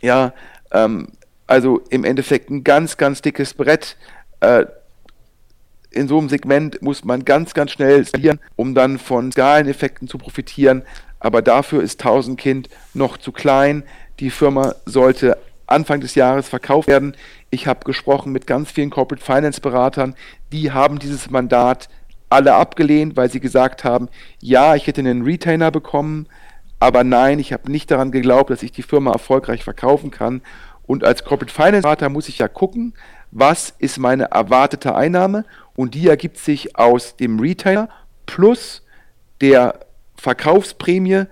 [0.00, 0.34] ja,
[0.72, 1.08] ähm,
[1.46, 3.96] also im Endeffekt ein ganz, ganz dickes Brett.
[4.40, 4.66] Äh,
[5.94, 10.18] in so einem Segment muss man ganz, ganz schnell skalieren, um dann von Skaleneffekten zu
[10.18, 10.82] profitieren.
[11.20, 13.84] Aber dafür ist 1000 Kind noch zu klein.
[14.20, 17.16] Die Firma sollte Anfang des Jahres verkauft werden.
[17.50, 20.14] Ich habe gesprochen mit ganz vielen Corporate Finance Beratern,
[20.52, 21.88] die haben dieses Mandat
[22.28, 24.08] alle abgelehnt, weil sie gesagt haben,
[24.40, 26.26] ja, ich hätte einen Retainer bekommen,
[26.80, 30.42] aber nein, ich habe nicht daran geglaubt, dass ich die Firma erfolgreich verkaufen kann.
[30.84, 32.94] Und als Corporate Finance Berater muss ich ja gucken,
[33.32, 37.88] was ist meine erwartete Einnahme und die ergibt sich aus dem Retainer
[38.26, 38.82] plus
[39.40, 39.80] der
[40.16, 41.24] Verkaufsprämie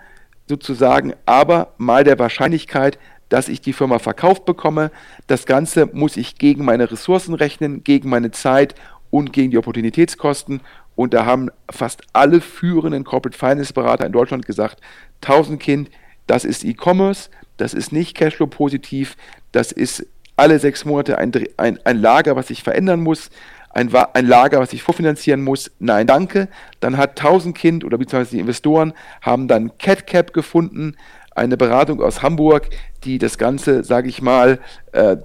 [0.48, 4.90] sozusagen, aber mal der Wahrscheinlichkeit, dass ich die Firma verkauft bekomme.
[5.28, 8.74] Das Ganze muss ich gegen meine Ressourcen rechnen, gegen meine Zeit
[9.10, 10.62] und gegen die Opportunitätskosten.
[10.96, 14.80] Und da haben fast alle führenden Corporate Finance Berater in Deutschland gesagt,
[15.22, 15.90] 1000 Kind,
[16.26, 19.16] das ist E-Commerce, das ist nicht Cashflow positiv,
[19.52, 20.06] das ist
[20.40, 23.30] alle sechs Monate ein, ein, ein Lager, was sich verändern muss,
[23.72, 25.70] ein, ein, Lager, was ich vorfinanzieren muss.
[25.78, 26.48] Nein, danke.
[26.80, 30.96] Dann hat 1000 Kind oder beziehungsweise die Investoren haben dann CatCap gefunden,
[31.36, 32.68] eine Beratung aus Hamburg,
[33.04, 34.58] die das Ganze, sage ich mal,
[34.92, 35.16] äh,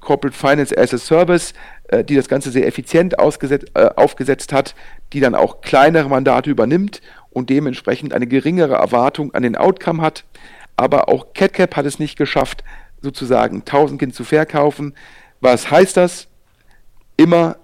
[0.00, 1.52] Corporate Finance as a Service,
[1.88, 4.74] äh, die das Ganze sehr effizient äh, aufgesetzt hat,
[5.12, 10.24] die dann auch kleinere Mandate übernimmt und dementsprechend eine geringere Erwartung an den Outcome hat.
[10.76, 12.64] Aber auch CatCap hat es nicht geschafft,
[13.02, 14.94] sozusagen 1000 Kind zu verkaufen.
[15.40, 16.28] Was heißt das?
[17.16, 17.56] Immer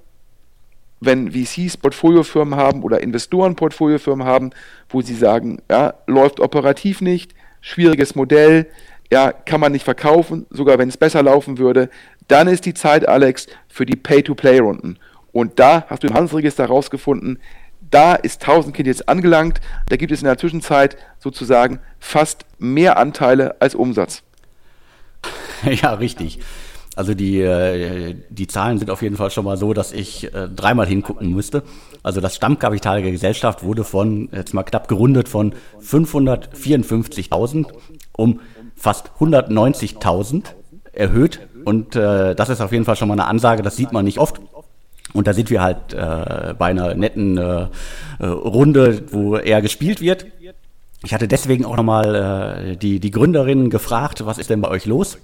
[1.01, 4.51] wenn VCs Portfoliofirmen haben oder Investoren Portfoliofirmen haben,
[4.88, 8.66] wo sie sagen, ja, läuft operativ nicht, schwieriges Modell,
[9.11, 11.88] ja, kann man nicht verkaufen, sogar wenn es besser laufen würde,
[12.27, 14.98] dann ist die Zeit, Alex, für die Pay-to-Play-Runden.
[15.33, 17.38] Und da hast du im Handelsregister herausgefunden,
[17.90, 19.61] da ist 1000 Kind jetzt angelangt.
[19.88, 24.22] Da gibt es in der Zwischenzeit sozusagen fast mehr Anteile als Umsatz.
[25.83, 26.38] Ja, richtig.
[26.97, 30.49] Also die, äh, die Zahlen sind auf jeden Fall schon mal so, dass ich äh,
[30.49, 31.62] dreimal hingucken müsste.
[32.03, 37.66] Also das Stammkapital der Gesellschaft wurde von, jetzt mal knapp gerundet, von 554.000
[38.16, 38.40] um
[38.75, 40.47] fast 190.000
[40.92, 41.40] erhöht.
[41.64, 44.18] Und äh, das ist auf jeden Fall schon mal eine Ansage, das sieht man nicht
[44.18, 44.40] oft.
[45.12, 47.66] Und da sind wir halt äh, bei einer netten äh,
[48.18, 50.27] äh, Runde, wo er gespielt wird.
[51.05, 52.14] Ich hatte deswegen auch nochmal
[52.73, 55.18] äh, die, die Gründerinnen gefragt, was ist denn bei euch los?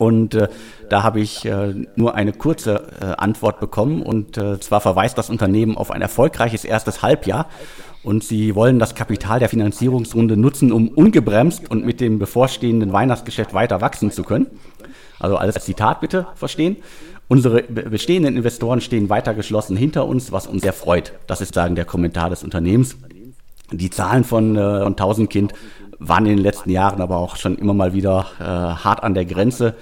[0.00, 0.48] Und äh,
[0.88, 4.00] da habe ich äh, nur eine kurze äh, Antwort bekommen.
[4.00, 7.50] Und äh, zwar verweist das Unternehmen auf ein erfolgreiches erstes Halbjahr.
[8.02, 13.52] Und sie wollen das Kapital der Finanzierungsrunde nutzen, um ungebremst und mit dem bevorstehenden Weihnachtsgeschäft
[13.52, 14.46] weiter wachsen zu können.
[15.18, 16.78] Also alles als Zitat bitte verstehen.
[17.28, 21.12] Unsere bestehenden Investoren stehen weiter geschlossen hinter uns, was uns sehr freut.
[21.26, 22.96] Das ist sagen der Kommentar des Unternehmens.
[23.72, 25.52] Die Zahlen von, äh, von 1000 Kind
[25.98, 29.24] waren in den letzten Jahren aber auch schon immer mal wieder äh, hart an der
[29.24, 29.74] Grenze.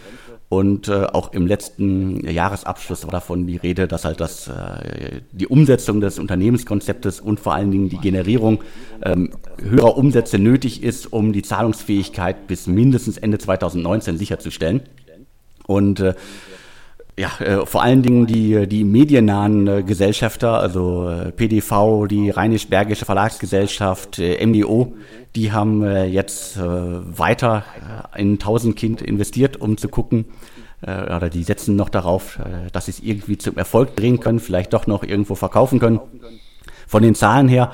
[0.51, 5.47] Und äh, auch im letzten Jahresabschluss war davon die Rede, dass halt das, äh, die
[5.47, 8.63] Umsetzung des Unternehmenskonzeptes und vor allen Dingen die Generierung
[9.05, 14.81] ähm, höherer Umsätze nötig ist, um die Zahlungsfähigkeit bis mindestens Ende 2019 sicherzustellen.
[15.67, 16.15] Und äh,
[17.19, 23.05] ja, äh, vor allen Dingen die, die mediennahen äh, Gesellschafter, also äh, PDV, die Rheinisch-Bergische
[23.05, 24.95] Verlagsgesellschaft, äh, MDO,
[25.35, 27.65] die haben äh, jetzt äh, weiter
[28.17, 30.27] in 1000 Kind investiert, um zu gucken,
[30.81, 32.39] oder die setzen noch darauf,
[32.71, 35.99] dass sie es irgendwie zum Erfolg bringen können, vielleicht doch noch irgendwo verkaufen können.
[36.87, 37.73] Von den Zahlen her,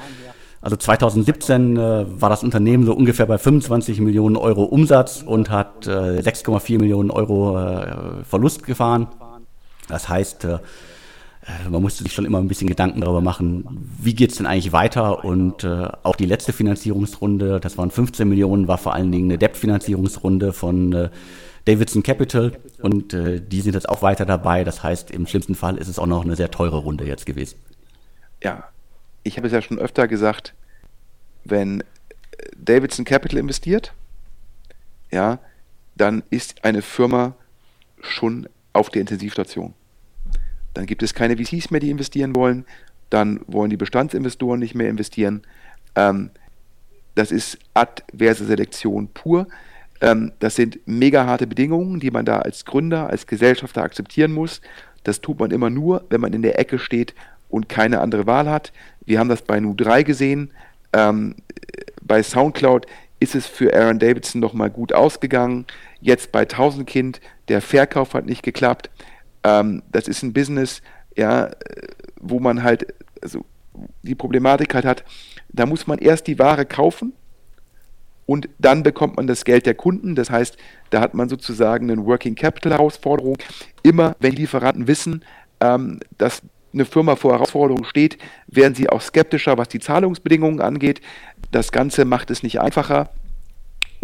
[0.64, 5.86] also 2017 äh, war das Unternehmen so ungefähr bei 25 Millionen Euro Umsatz und hat
[5.86, 9.08] äh, 6,4 Millionen Euro äh, Verlust gefahren.
[9.88, 10.58] Das heißt, äh,
[11.68, 15.24] man musste sich schon immer ein bisschen Gedanken darüber machen, wie geht's denn eigentlich weiter?
[15.24, 19.38] Und äh, auch die letzte Finanzierungsrunde, das waren 15 Millionen, war vor allen Dingen eine
[19.38, 21.10] Debt-Finanzierungsrunde von äh,
[21.66, 24.64] Davidson Capital und äh, die sind jetzt auch weiter dabei.
[24.64, 27.58] Das heißt, im schlimmsten Fall ist es auch noch eine sehr teure Runde jetzt gewesen.
[28.42, 28.64] Ja,
[29.22, 30.54] ich habe es ja schon öfter gesagt,
[31.44, 31.82] wenn
[32.56, 33.92] Davidson Capital investiert,
[35.10, 35.38] ja,
[35.94, 37.34] dann ist eine Firma
[38.00, 39.72] schon auf der Intensivstation.
[40.74, 42.66] Dann gibt es keine VCs mehr, die investieren wollen.
[43.08, 45.42] Dann wollen die Bestandsinvestoren nicht mehr investieren.
[45.94, 46.30] Ähm,
[47.14, 49.46] das ist adverse Selektion pur.
[50.00, 54.60] Ähm, das sind mega harte Bedingungen, die man da als Gründer, als Gesellschafter akzeptieren muss.
[55.04, 57.14] Das tut man immer nur, wenn man in der Ecke steht
[57.48, 58.72] und keine andere Wahl hat.
[59.06, 60.50] Wir haben das bei Nu3 gesehen.
[60.92, 61.36] Ähm,
[62.02, 62.86] bei Soundcloud
[63.20, 65.66] ist es für Aaron Davidson nochmal gut ausgegangen.
[66.00, 68.90] Jetzt bei Tausendkind, der Verkauf hat nicht geklappt.
[69.42, 70.82] Ähm, das ist ein Business,
[71.16, 71.50] ja,
[72.20, 72.86] wo man halt
[73.24, 73.44] also
[74.02, 75.04] die Problematik halt hat,
[75.48, 77.12] da muss man erst die Ware kaufen
[78.26, 80.14] und dann bekommt man das Geld der Kunden.
[80.14, 80.56] Das heißt,
[80.90, 83.36] da hat man sozusagen eine Working Capital Herausforderung.
[83.82, 85.24] Immer wenn Lieferanten wissen,
[85.60, 91.00] ähm, dass eine Firma vor Herausforderungen steht, werden sie auch skeptischer, was die Zahlungsbedingungen angeht.
[91.50, 93.10] Das Ganze macht es nicht einfacher.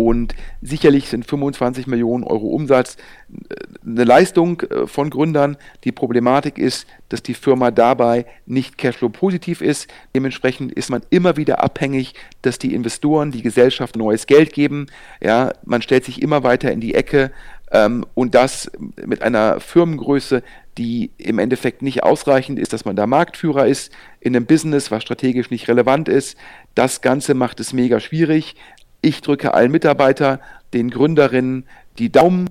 [0.01, 2.97] Und sicherlich sind 25 Millionen Euro Umsatz
[3.51, 5.59] äh, eine Leistung äh, von Gründern.
[5.85, 9.89] Die Problematik ist, dass die Firma dabei nicht cashflow-positiv ist.
[10.15, 14.87] Dementsprechend ist man immer wieder abhängig, dass die Investoren, die Gesellschaft neues Geld geben.
[15.21, 17.31] Ja, man stellt sich immer weiter in die Ecke
[17.71, 18.71] ähm, und das
[19.05, 20.43] mit einer Firmengröße,
[20.79, 25.03] die im Endeffekt nicht ausreichend ist, dass man da Marktführer ist in einem Business, was
[25.03, 26.39] strategisch nicht relevant ist.
[26.75, 28.57] Das Ganze macht es mega schwierig.
[29.03, 30.39] Ich drücke allen Mitarbeitern,
[30.73, 31.67] den Gründerinnen
[31.99, 32.51] die Daumen,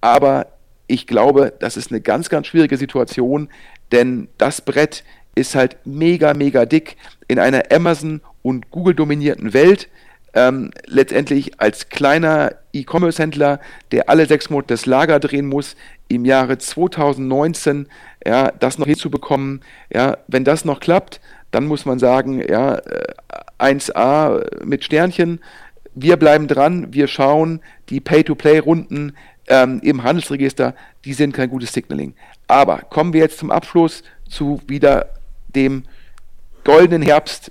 [0.00, 0.46] aber
[0.86, 3.48] ich glaube, das ist eine ganz, ganz schwierige Situation,
[3.92, 6.96] denn das Brett ist halt mega, mega dick
[7.28, 9.88] in einer Amazon- und Google-dominierten Welt.
[10.34, 13.60] Ähm, letztendlich als kleiner E-Commerce-Händler,
[13.92, 15.74] der alle sechs Monate das Lager drehen muss,
[16.08, 17.88] im Jahre 2019
[18.26, 21.20] ja, das noch hinzubekommen, ja, wenn das noch klappt,
[21.50, 22.78] dann muss man sagen, ja,
[23.58, 25.40] 1A äh, mit Sternchen,
[26.02, 29.16] wir bleiben dran, wir schauen, die Pay-to-Play-Runden
[29.48, 32.14] ähm, im Handelsregister, die sind kein gutes Signaling.
[32.46, 35.10] Aber kommen wir jetzt zum Abschluss zu wieder
[35.54, 35.84] dem
[36.64, 37.50] goldenen Herbst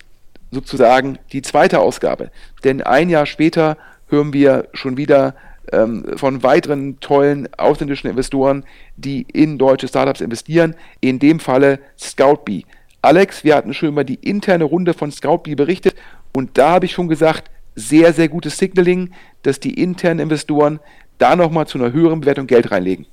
[0.51, 2.31] sozusagen die zweite Ausgabe.
[2.63, 5.35] Denn ein Jahr später hören wir schon wieder
[5.71, 8.63] ähm, von weiteren tollen ausländischen Investoren,
[8.95, 10.75] die in deutsche Startups investieren.
[11.01, 12.63] In dem Falle ScoutBee.
[13.01, 15.95] Alex, wir hatten schon über die interne Runde von ScoutBee berichtet
[16.33, 19.13] und da habe ich schon gesagt, sehr, sehr gutes Signaling,
[19.43, 20.79] dass die internen Investoren
[21.19, 23.05] da nochmal zu einer höheren Bewertung Geld reinlegen.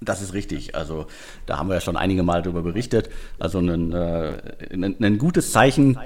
[0.00, 0.74] Das ist richtig.
[0.74, 1.06] Also
[1.46, 3.08] da haben wir ja schon einige Mal darüber berichtet.
[3.38, 4.32] Also ein, äh,
[4.72, 5.98] ein, ein gutes Zeichen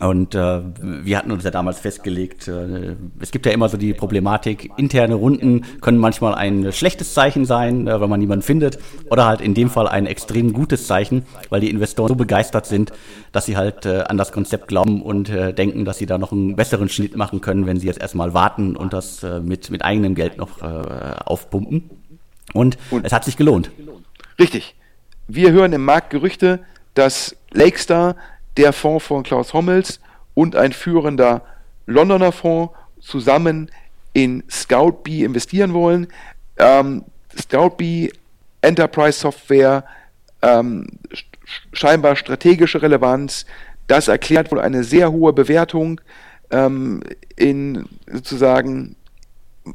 [0.00, 3.92] und äh, wir hatten uns ja damals festgelegt, äh, es gibt ja immer so die
[3.92, 8.78] Problematik, interne Runden können manchmal ein schlechtes Zeichen sein, äh, wenn man niemanden findet,
[9.10, 12.92] oder halt in dem Fall ein extrem gutes Zeichen, weil die Investoren so begeistert sind,
[13.32, 16.32] dass sie halt äh, an das Konzept glauben und äh, denken, dass sie da noch
[16.32, 19.84] einen besseren Schnitt machen können, wenn sie jetzt erstmal warten und das äh, mit, mit
[19.84, 20.64] eigenem Geld noch äh,
[21.26, 21.90] aufpumpen.
[22.54, 23.70] Und, und es hat sich gelohnt.
[24.38, 24.74] Richtig.
[25.28, 26.60] Wir hören im Markt Gerüchte,
[26.94, 28.16] dass Lakestar
[28.56, 30.00] der Fonds von Klaus Hommels
[30.34, 31.42] und ein führender
[31.86, 33.70] Londoner Fonds zusammen
[34.12, 36.08] in ScoutBee investieren wollen.
[36.58, 37.04] ähm,
[37.38, 38.12] ScoutBee,
[38.60, 39.84] Enterprise Software,
[40.42, 40.86] ähm,
[41.72, 43.46] scheinbar strategische Relevanz.
[43.86, 46.00] Das erklärt wohl eine sehr hohe Bewertung
[46.50, 47.02] ähm,
[47.36, 48.96] in sozusagen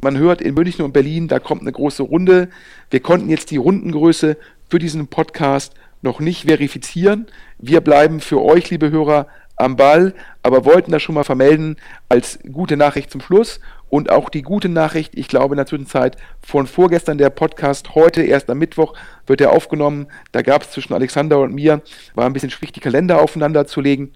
[0.01, 2.49] man hört in München und Berlin, da kommt eine große Runde.
[2.89, 4.37] Wir konnten jetzt die Rundengröße
[4.69, 5.73] für diesen Podcast
[6.05, 7.27] noch nicht verifizieren.
[7.57, 9.27] Wir bleiben für euch, liebe Hörer,
[9.57, 11.77] am Ball, aber wollten das schon mal vermelden
[12.09, 13.59] als gute Nachricht zum Schluss.
[13.89, 18.23] Und auch die gute Nachricht, ich glaube in der Zwischenzeit von vorgestern der Podcast, heute
[18.23, 18.93] erst am Mittwoch
[19.27, 20.07] wird er aufgenommen.
[20.31, 21.81] Da gab es zwischen Alexander und mir,
[22.13, 24.11] war ein bisschen schwierig, die Kalender aufeinander zu legen.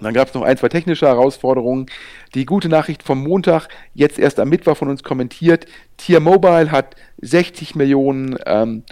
[0.00, 1.86] Dann gab es noch ein, zwei technische Herausforderungen.
[2.34, 5.66] Die gute Nachricht vom Montag, jetzt erst am Mittwoch von uns kommentiert.
[5.96, 8.82] Tier Mobile hat 60 Millionen ähm,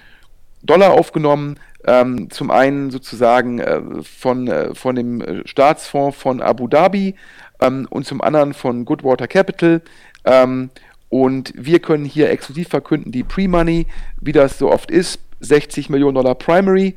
[0.62, 1.58] Dollar aufgenommen.
[1.84, 7.16] Ähm, zum einen sozusagen äh, von, äh, von dem äh, Staatsfonds von Abu Dhabi
[7.60, 9.82] ähm, und zum anderen von Goodwater Capital.
[10.24, 10.70] Ähm,
[11.08, 13.86] und wir können hier exklusiv verkünden, die Pre-Money,
[14.20, 16.94] wie das so oft ist, 60 Millionen Dollar Primary.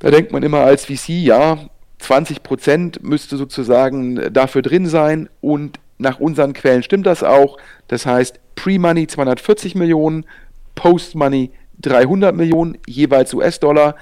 [0.00, 1.58] Da denkt man immer als VC, ja,
[2.00, 7.58] 20 Prozent müsste sozusagen dafür drin sein und nach unseren Quellen stimmt das auch.
[7.88, 10.26] Das heißt, Pre-Money 240 Millionen,
[10.74, 11.50] Post-Money
[11.80, 13.96] 300 Millionen, jeweils US-Dollar,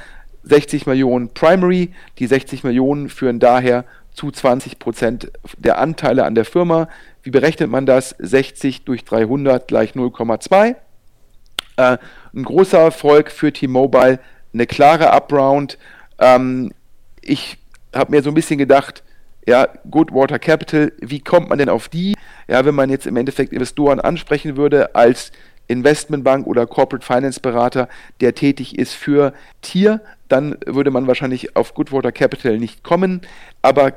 [0.45, 1.93] 60 Millionen Primary.
[2.18, 6.89] Die 60 Millionen führen daher zu 20 Prozent der Anteile an der Firma.
[7.22, 8.14] Wie berechnet man das?
[8.18, 10.74] 60 durch 300 gleich 0,2.
[11.76, 11.99] Äh,
[12.35, 14.18] ein großer Erfolg für T-Mobile,
[14.53, 15.79] eine klare Upround.
[16.18, 16.72] Ähm,
[17.20, 17.59] ich
[17.95, 19.03] habe mir so ein bisschen gedacht,
[19.47, 22.14] ja, Goodwater Capital, wie kommt man denn auf die?
[22.49, 25.33] Ja, wenn man jetzt im Endeffekt Investoren ansprechen würde als
[25.68, 27.88] Investmentbank oder Corporate Finance Berater,
[28.20, 33.20] der tätig ist für Tier, dann würde man wahrscheinlich auf Goodwater Capital nicht kommen.
[33.62, 33.92] Aber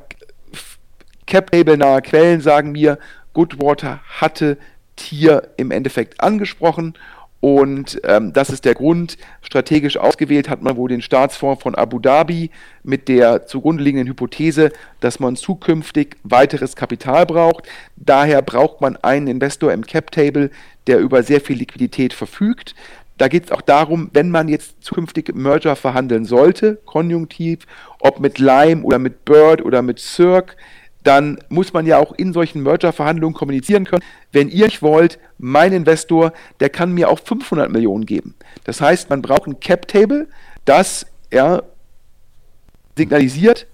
[1.25, 2.99] Cap-Table-nahe Quellen sagen mir,
[3.33, 4.57] Goodwater hatte
[4.97, 6.93] Tier im Endeffekt angesprochen
[7.41, 9.17] und ähm, das ist der Grund.
[9.41, 12.51] Strategisch ausgewählt hat man wohl den Staatsfonds von Abu Dhabi
[12.83, 17.67] mit der zugrunde liegenden Hypothese, dass man zukünftig weiteres Kapital braucht.
[17.95, 20.51] Daher braucht man einen Investor im Cap Table,
[20.87, 22.75] der über sehr viel Liquidität verfügt.
[23.17, 27.67] Da geht es auch darum, wenn man jetzt zukünftig Merger verhandeln sollte, konjunktiv,
[27.99, 30.55] ob mit Lime oder mit Bird oder mit Cirque,
[31.03, 34.03] dann muss man ja auch in solchen Merger-Verhandlungen kommunizieren können.
[34.31, 38.35] Wenn ihr nicht wollt, mein Investor, der kann mir auch 500 Millionen geben.
[38.63, 40.27] Das heißt, man braucht ein Cap-Table,
[40.65, 41.63] das ja,
[42.95, 43.67] signalisiert,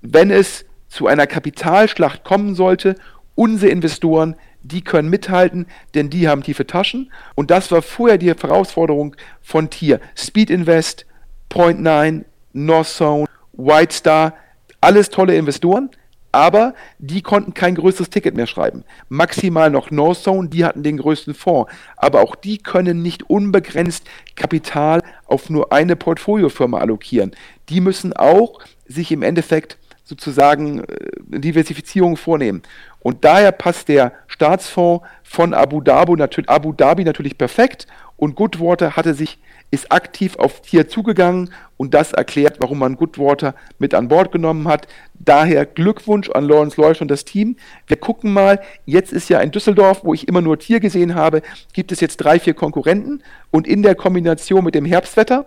[0.00, 2.96] wenn es zu einer Kapitalschlacht kommen sollte,
[3.34, 7.12] unsere Investoren, die können mithalten, denn die haben tiefe Taschen.
[7.34, 10.00] Und das war vorher die Herausforderung von Tier.
[10.16, 11.06] Speed Invest,
[11.48, 14.34] Point 9, North Zone, White Star,
[14.80, 15.90] alles tolle Investoren
[16.34, 18.82] aber die konnten kein größeres Ticket mehr schreiben.
[19.08, 24.04] Maximal noch Northzone, die hatten den größten Fonds, aber auch die können nicht unbegrenzt
[24.34, 27.36] Kapital auf nur eine Portfoliofirma allokieren.
[27.68, 32.62] Die müssen auch sich im Endeffekt sozusagen äh, Diversifizierung vornehmen.
[33.00, 37.86] Und daher passt der Staatsfonds von Abu Dhabi, Abu Dhabi natürlich perfekt
[38.16, 39.38] und Goodwater hatte sich
[39.70, 44.68] ist aktiv auf Tier zugegangen und das erklärt, warum man Goodwater mit an Bord genommen
[44.68, 44.86] hat.
[45.14, 47.56] Daher Glückwunsch an Lawrence Leusch und das Team.
[47.88, 51.42] Wir gucken mal, jetzt ist ja in Düsseldorf, wo ich immer nur Tier gesehen habe,
[51.72, 55.46] gibt es jetzt drei, vier Konkurrenten und in der Kombination mit dem Herbstwetter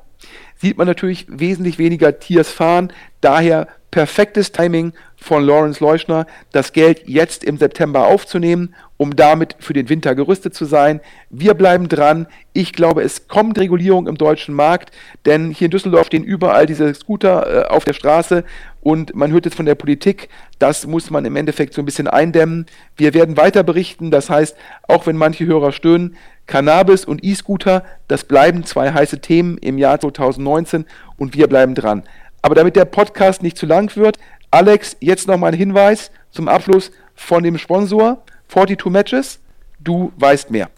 [0.58, 2.91] sieht man natürlich wesentlich weniger Tiers fahren.
[3.22, 9.74] Daher perfektes Timing von Lawrence Leuschner, das Geld jetzt im September aufzunehmen, um damit für
[9.74, 10.99] den Winter gerüstet zu sein.
[11.30, 12.28] Wir bleiben dran.
[12.53, 14.91] Ich glaube, es kommt Regulierung im deutschen Markt,
[15.26, 18.43] denn hier in Düsseldorf stehen überall diese Scooter äh, auf der Straße
[18.88, 20.29] und man hört jetzt von der Politik,
[20.59, 22.67] das muss man im Endeffekt so ein bisschen eindämmen.
[22.95, 24.55] Wir werden weiter berichten, das heißt,
[24.88, 26.15] auch wenn manche Hörer stöhnen,
[26.45, 30.85] Cannabis und E-Scooter, das bleiben zwei heiße Themen im Jahr 2019
[31.17, 32.03] und wir bleiben dran.
[32.41, 34.19] Aber damit der Podcast nicht zu lang wird,
[34.51, 39.39] Alex, jetzt nochmal ein Hinweis zum Abschluss von dem Sponsor 42 Matches.
[39.81, 40.69] Du weißt mehr.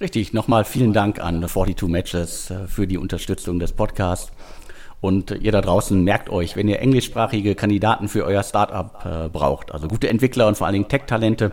[0.00, 4.32] Richtig, nochmal vielen Dank an 42 Matches äh, für die Unterstützung des Podcasts.
[5.00, 9.72] Und ihr da draußen merkt euch, wenn ihr englischsprachige Kandidaten für euer Startup äh, braucht,
[9.72, 11.52] also gute Entwickler und vor allen Dingen Tech-Talente,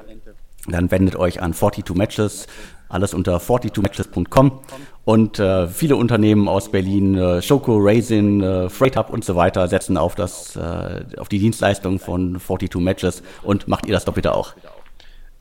[0.68, 2.48] dann wendet euch an 42 Matches,
[2.90, 4.60] alles unter 42matches.com
[5.06, 9.68] und äh, viele Unternehmen aus Berlin, äh, Schoko, Raisin, äh, Freight Hub und so weiter
[9.68, 14.14] setzen auf das, äh, auf die Dienstleistung von 42 Matches und macht ihr das doch
[14.14, 14.54] bitte auch.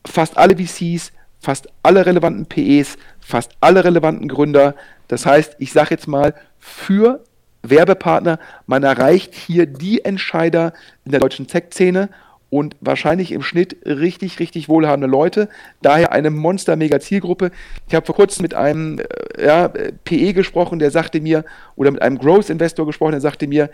[0.07, 4.75] fast alle VCs, fast alle relevanten PEs, fast alle relevanten Gründer.
[5.09, 7.25] Das heißt, ich sage jetzt mal, für
[7.71, 10.73] Werbepartner, man erreicht hier die Entscheider
[11.05, 12.09] in der deutschen Tech-Szene
[12.51, 15.49] und wahrscheinlich im Schnitt richtig, richtig wohlhabende Leute.
[15.83, 17.51] Daher eine Monster-Mega-Zielgruppe.
[17.89, 21.45] Ich habe vor kurzem mit einem äh, ja, PE gesprochen, der sagte mir,
[21.77, 23.71] oder mit einem Growth-Investor gesprochen, der sagte mir,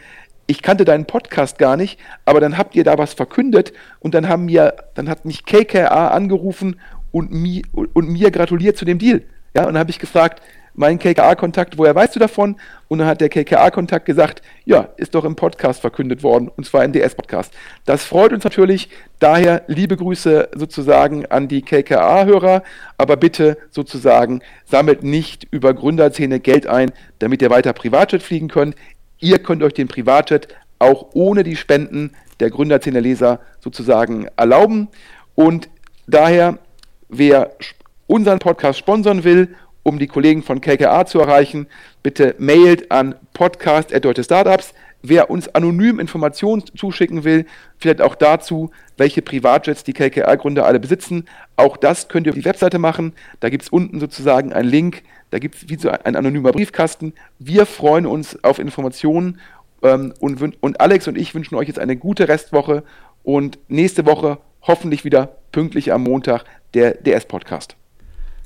[0.47, 4.29] ich kannte deinen Podcast gar nicht, aber dann habt ihr da was verkündet und dann
[4.29, 6.81] haben mir, dann hat mich KKA angerufen
[7.13, 9.23] und, mi, und mir gratuliert zu dem Deal.
[9.55, 10.43] Ja, und dann habe ich gefragt,
[10.75, 12.57] mein KKA-Kontakt, woher weißt du davon?
[12.89, 16.85] Und dann hat der KKA-Kontakt gesagt, ja, ist doch im Podcast verkündet worden, und zwar
[16.85, 17.53] im DS-Podcast.
[17.85, 18.89] Das freut uns natürlich.
[19.21, 22.63] Daher liebe Grüße sozusagen an die KKA-Hörer,
[22.99, 28.75] aber bitte sozusagen sammelt nicht über Gründerzähne Geld ein, damit ihr weiter Privatjet fliegen könnt.
[29.21, 30.49] Ihr könnt euch den Privatjet
[30.79, 34.89] auch ohne die Spenden der Gründerzähne-Leser sozusagen erlauben.
[35.35, 35.69] Und
[36.07, 36.59] daher,
[37.09, 37.53] wer
[38.07, 39.55] unseren Podcast sponsern will
[39.85, 41.69] um die Kollegen von KKA zu erreichen,
[42.03, 44.25] bitte mailt an podcast.deutsche
[45.07, 47.45] Wer uns anonym Informationen zuschicken will,
[47.77, 51.27] vielleicht auch dazu, welche Privatjets die KKA-Gründer alle besitzen,
[51.57, 53.13] auch das könnt ihr auf die Webseite machen.
[53.41, 57.13] Da gibt es unten sozusagen einen Link, da gibt es wie so ein anonymer Briefkasten.
[57.39, 59.41] Wir freuen uns auf Informationen
[59.83, 62.83] ähm, und, und Alex und ich wünschen euch jetzt eine gute Restwoche
[63.23, 67.77] und nächste Woche hoffentlich wieder pünktlich am Montag der DS-Podcast.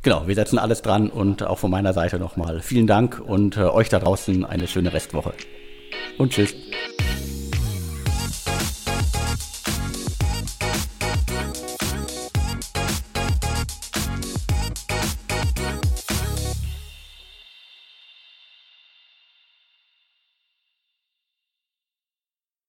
[0.02, 3.62] Genau, wir setzen alles dran und auch von meiner Seite nochmal vielen Dank und äh,
[3.62, 5.32] euch da draußen eine schöne Restwoche.
[6.18, 6.54] Und tschüss.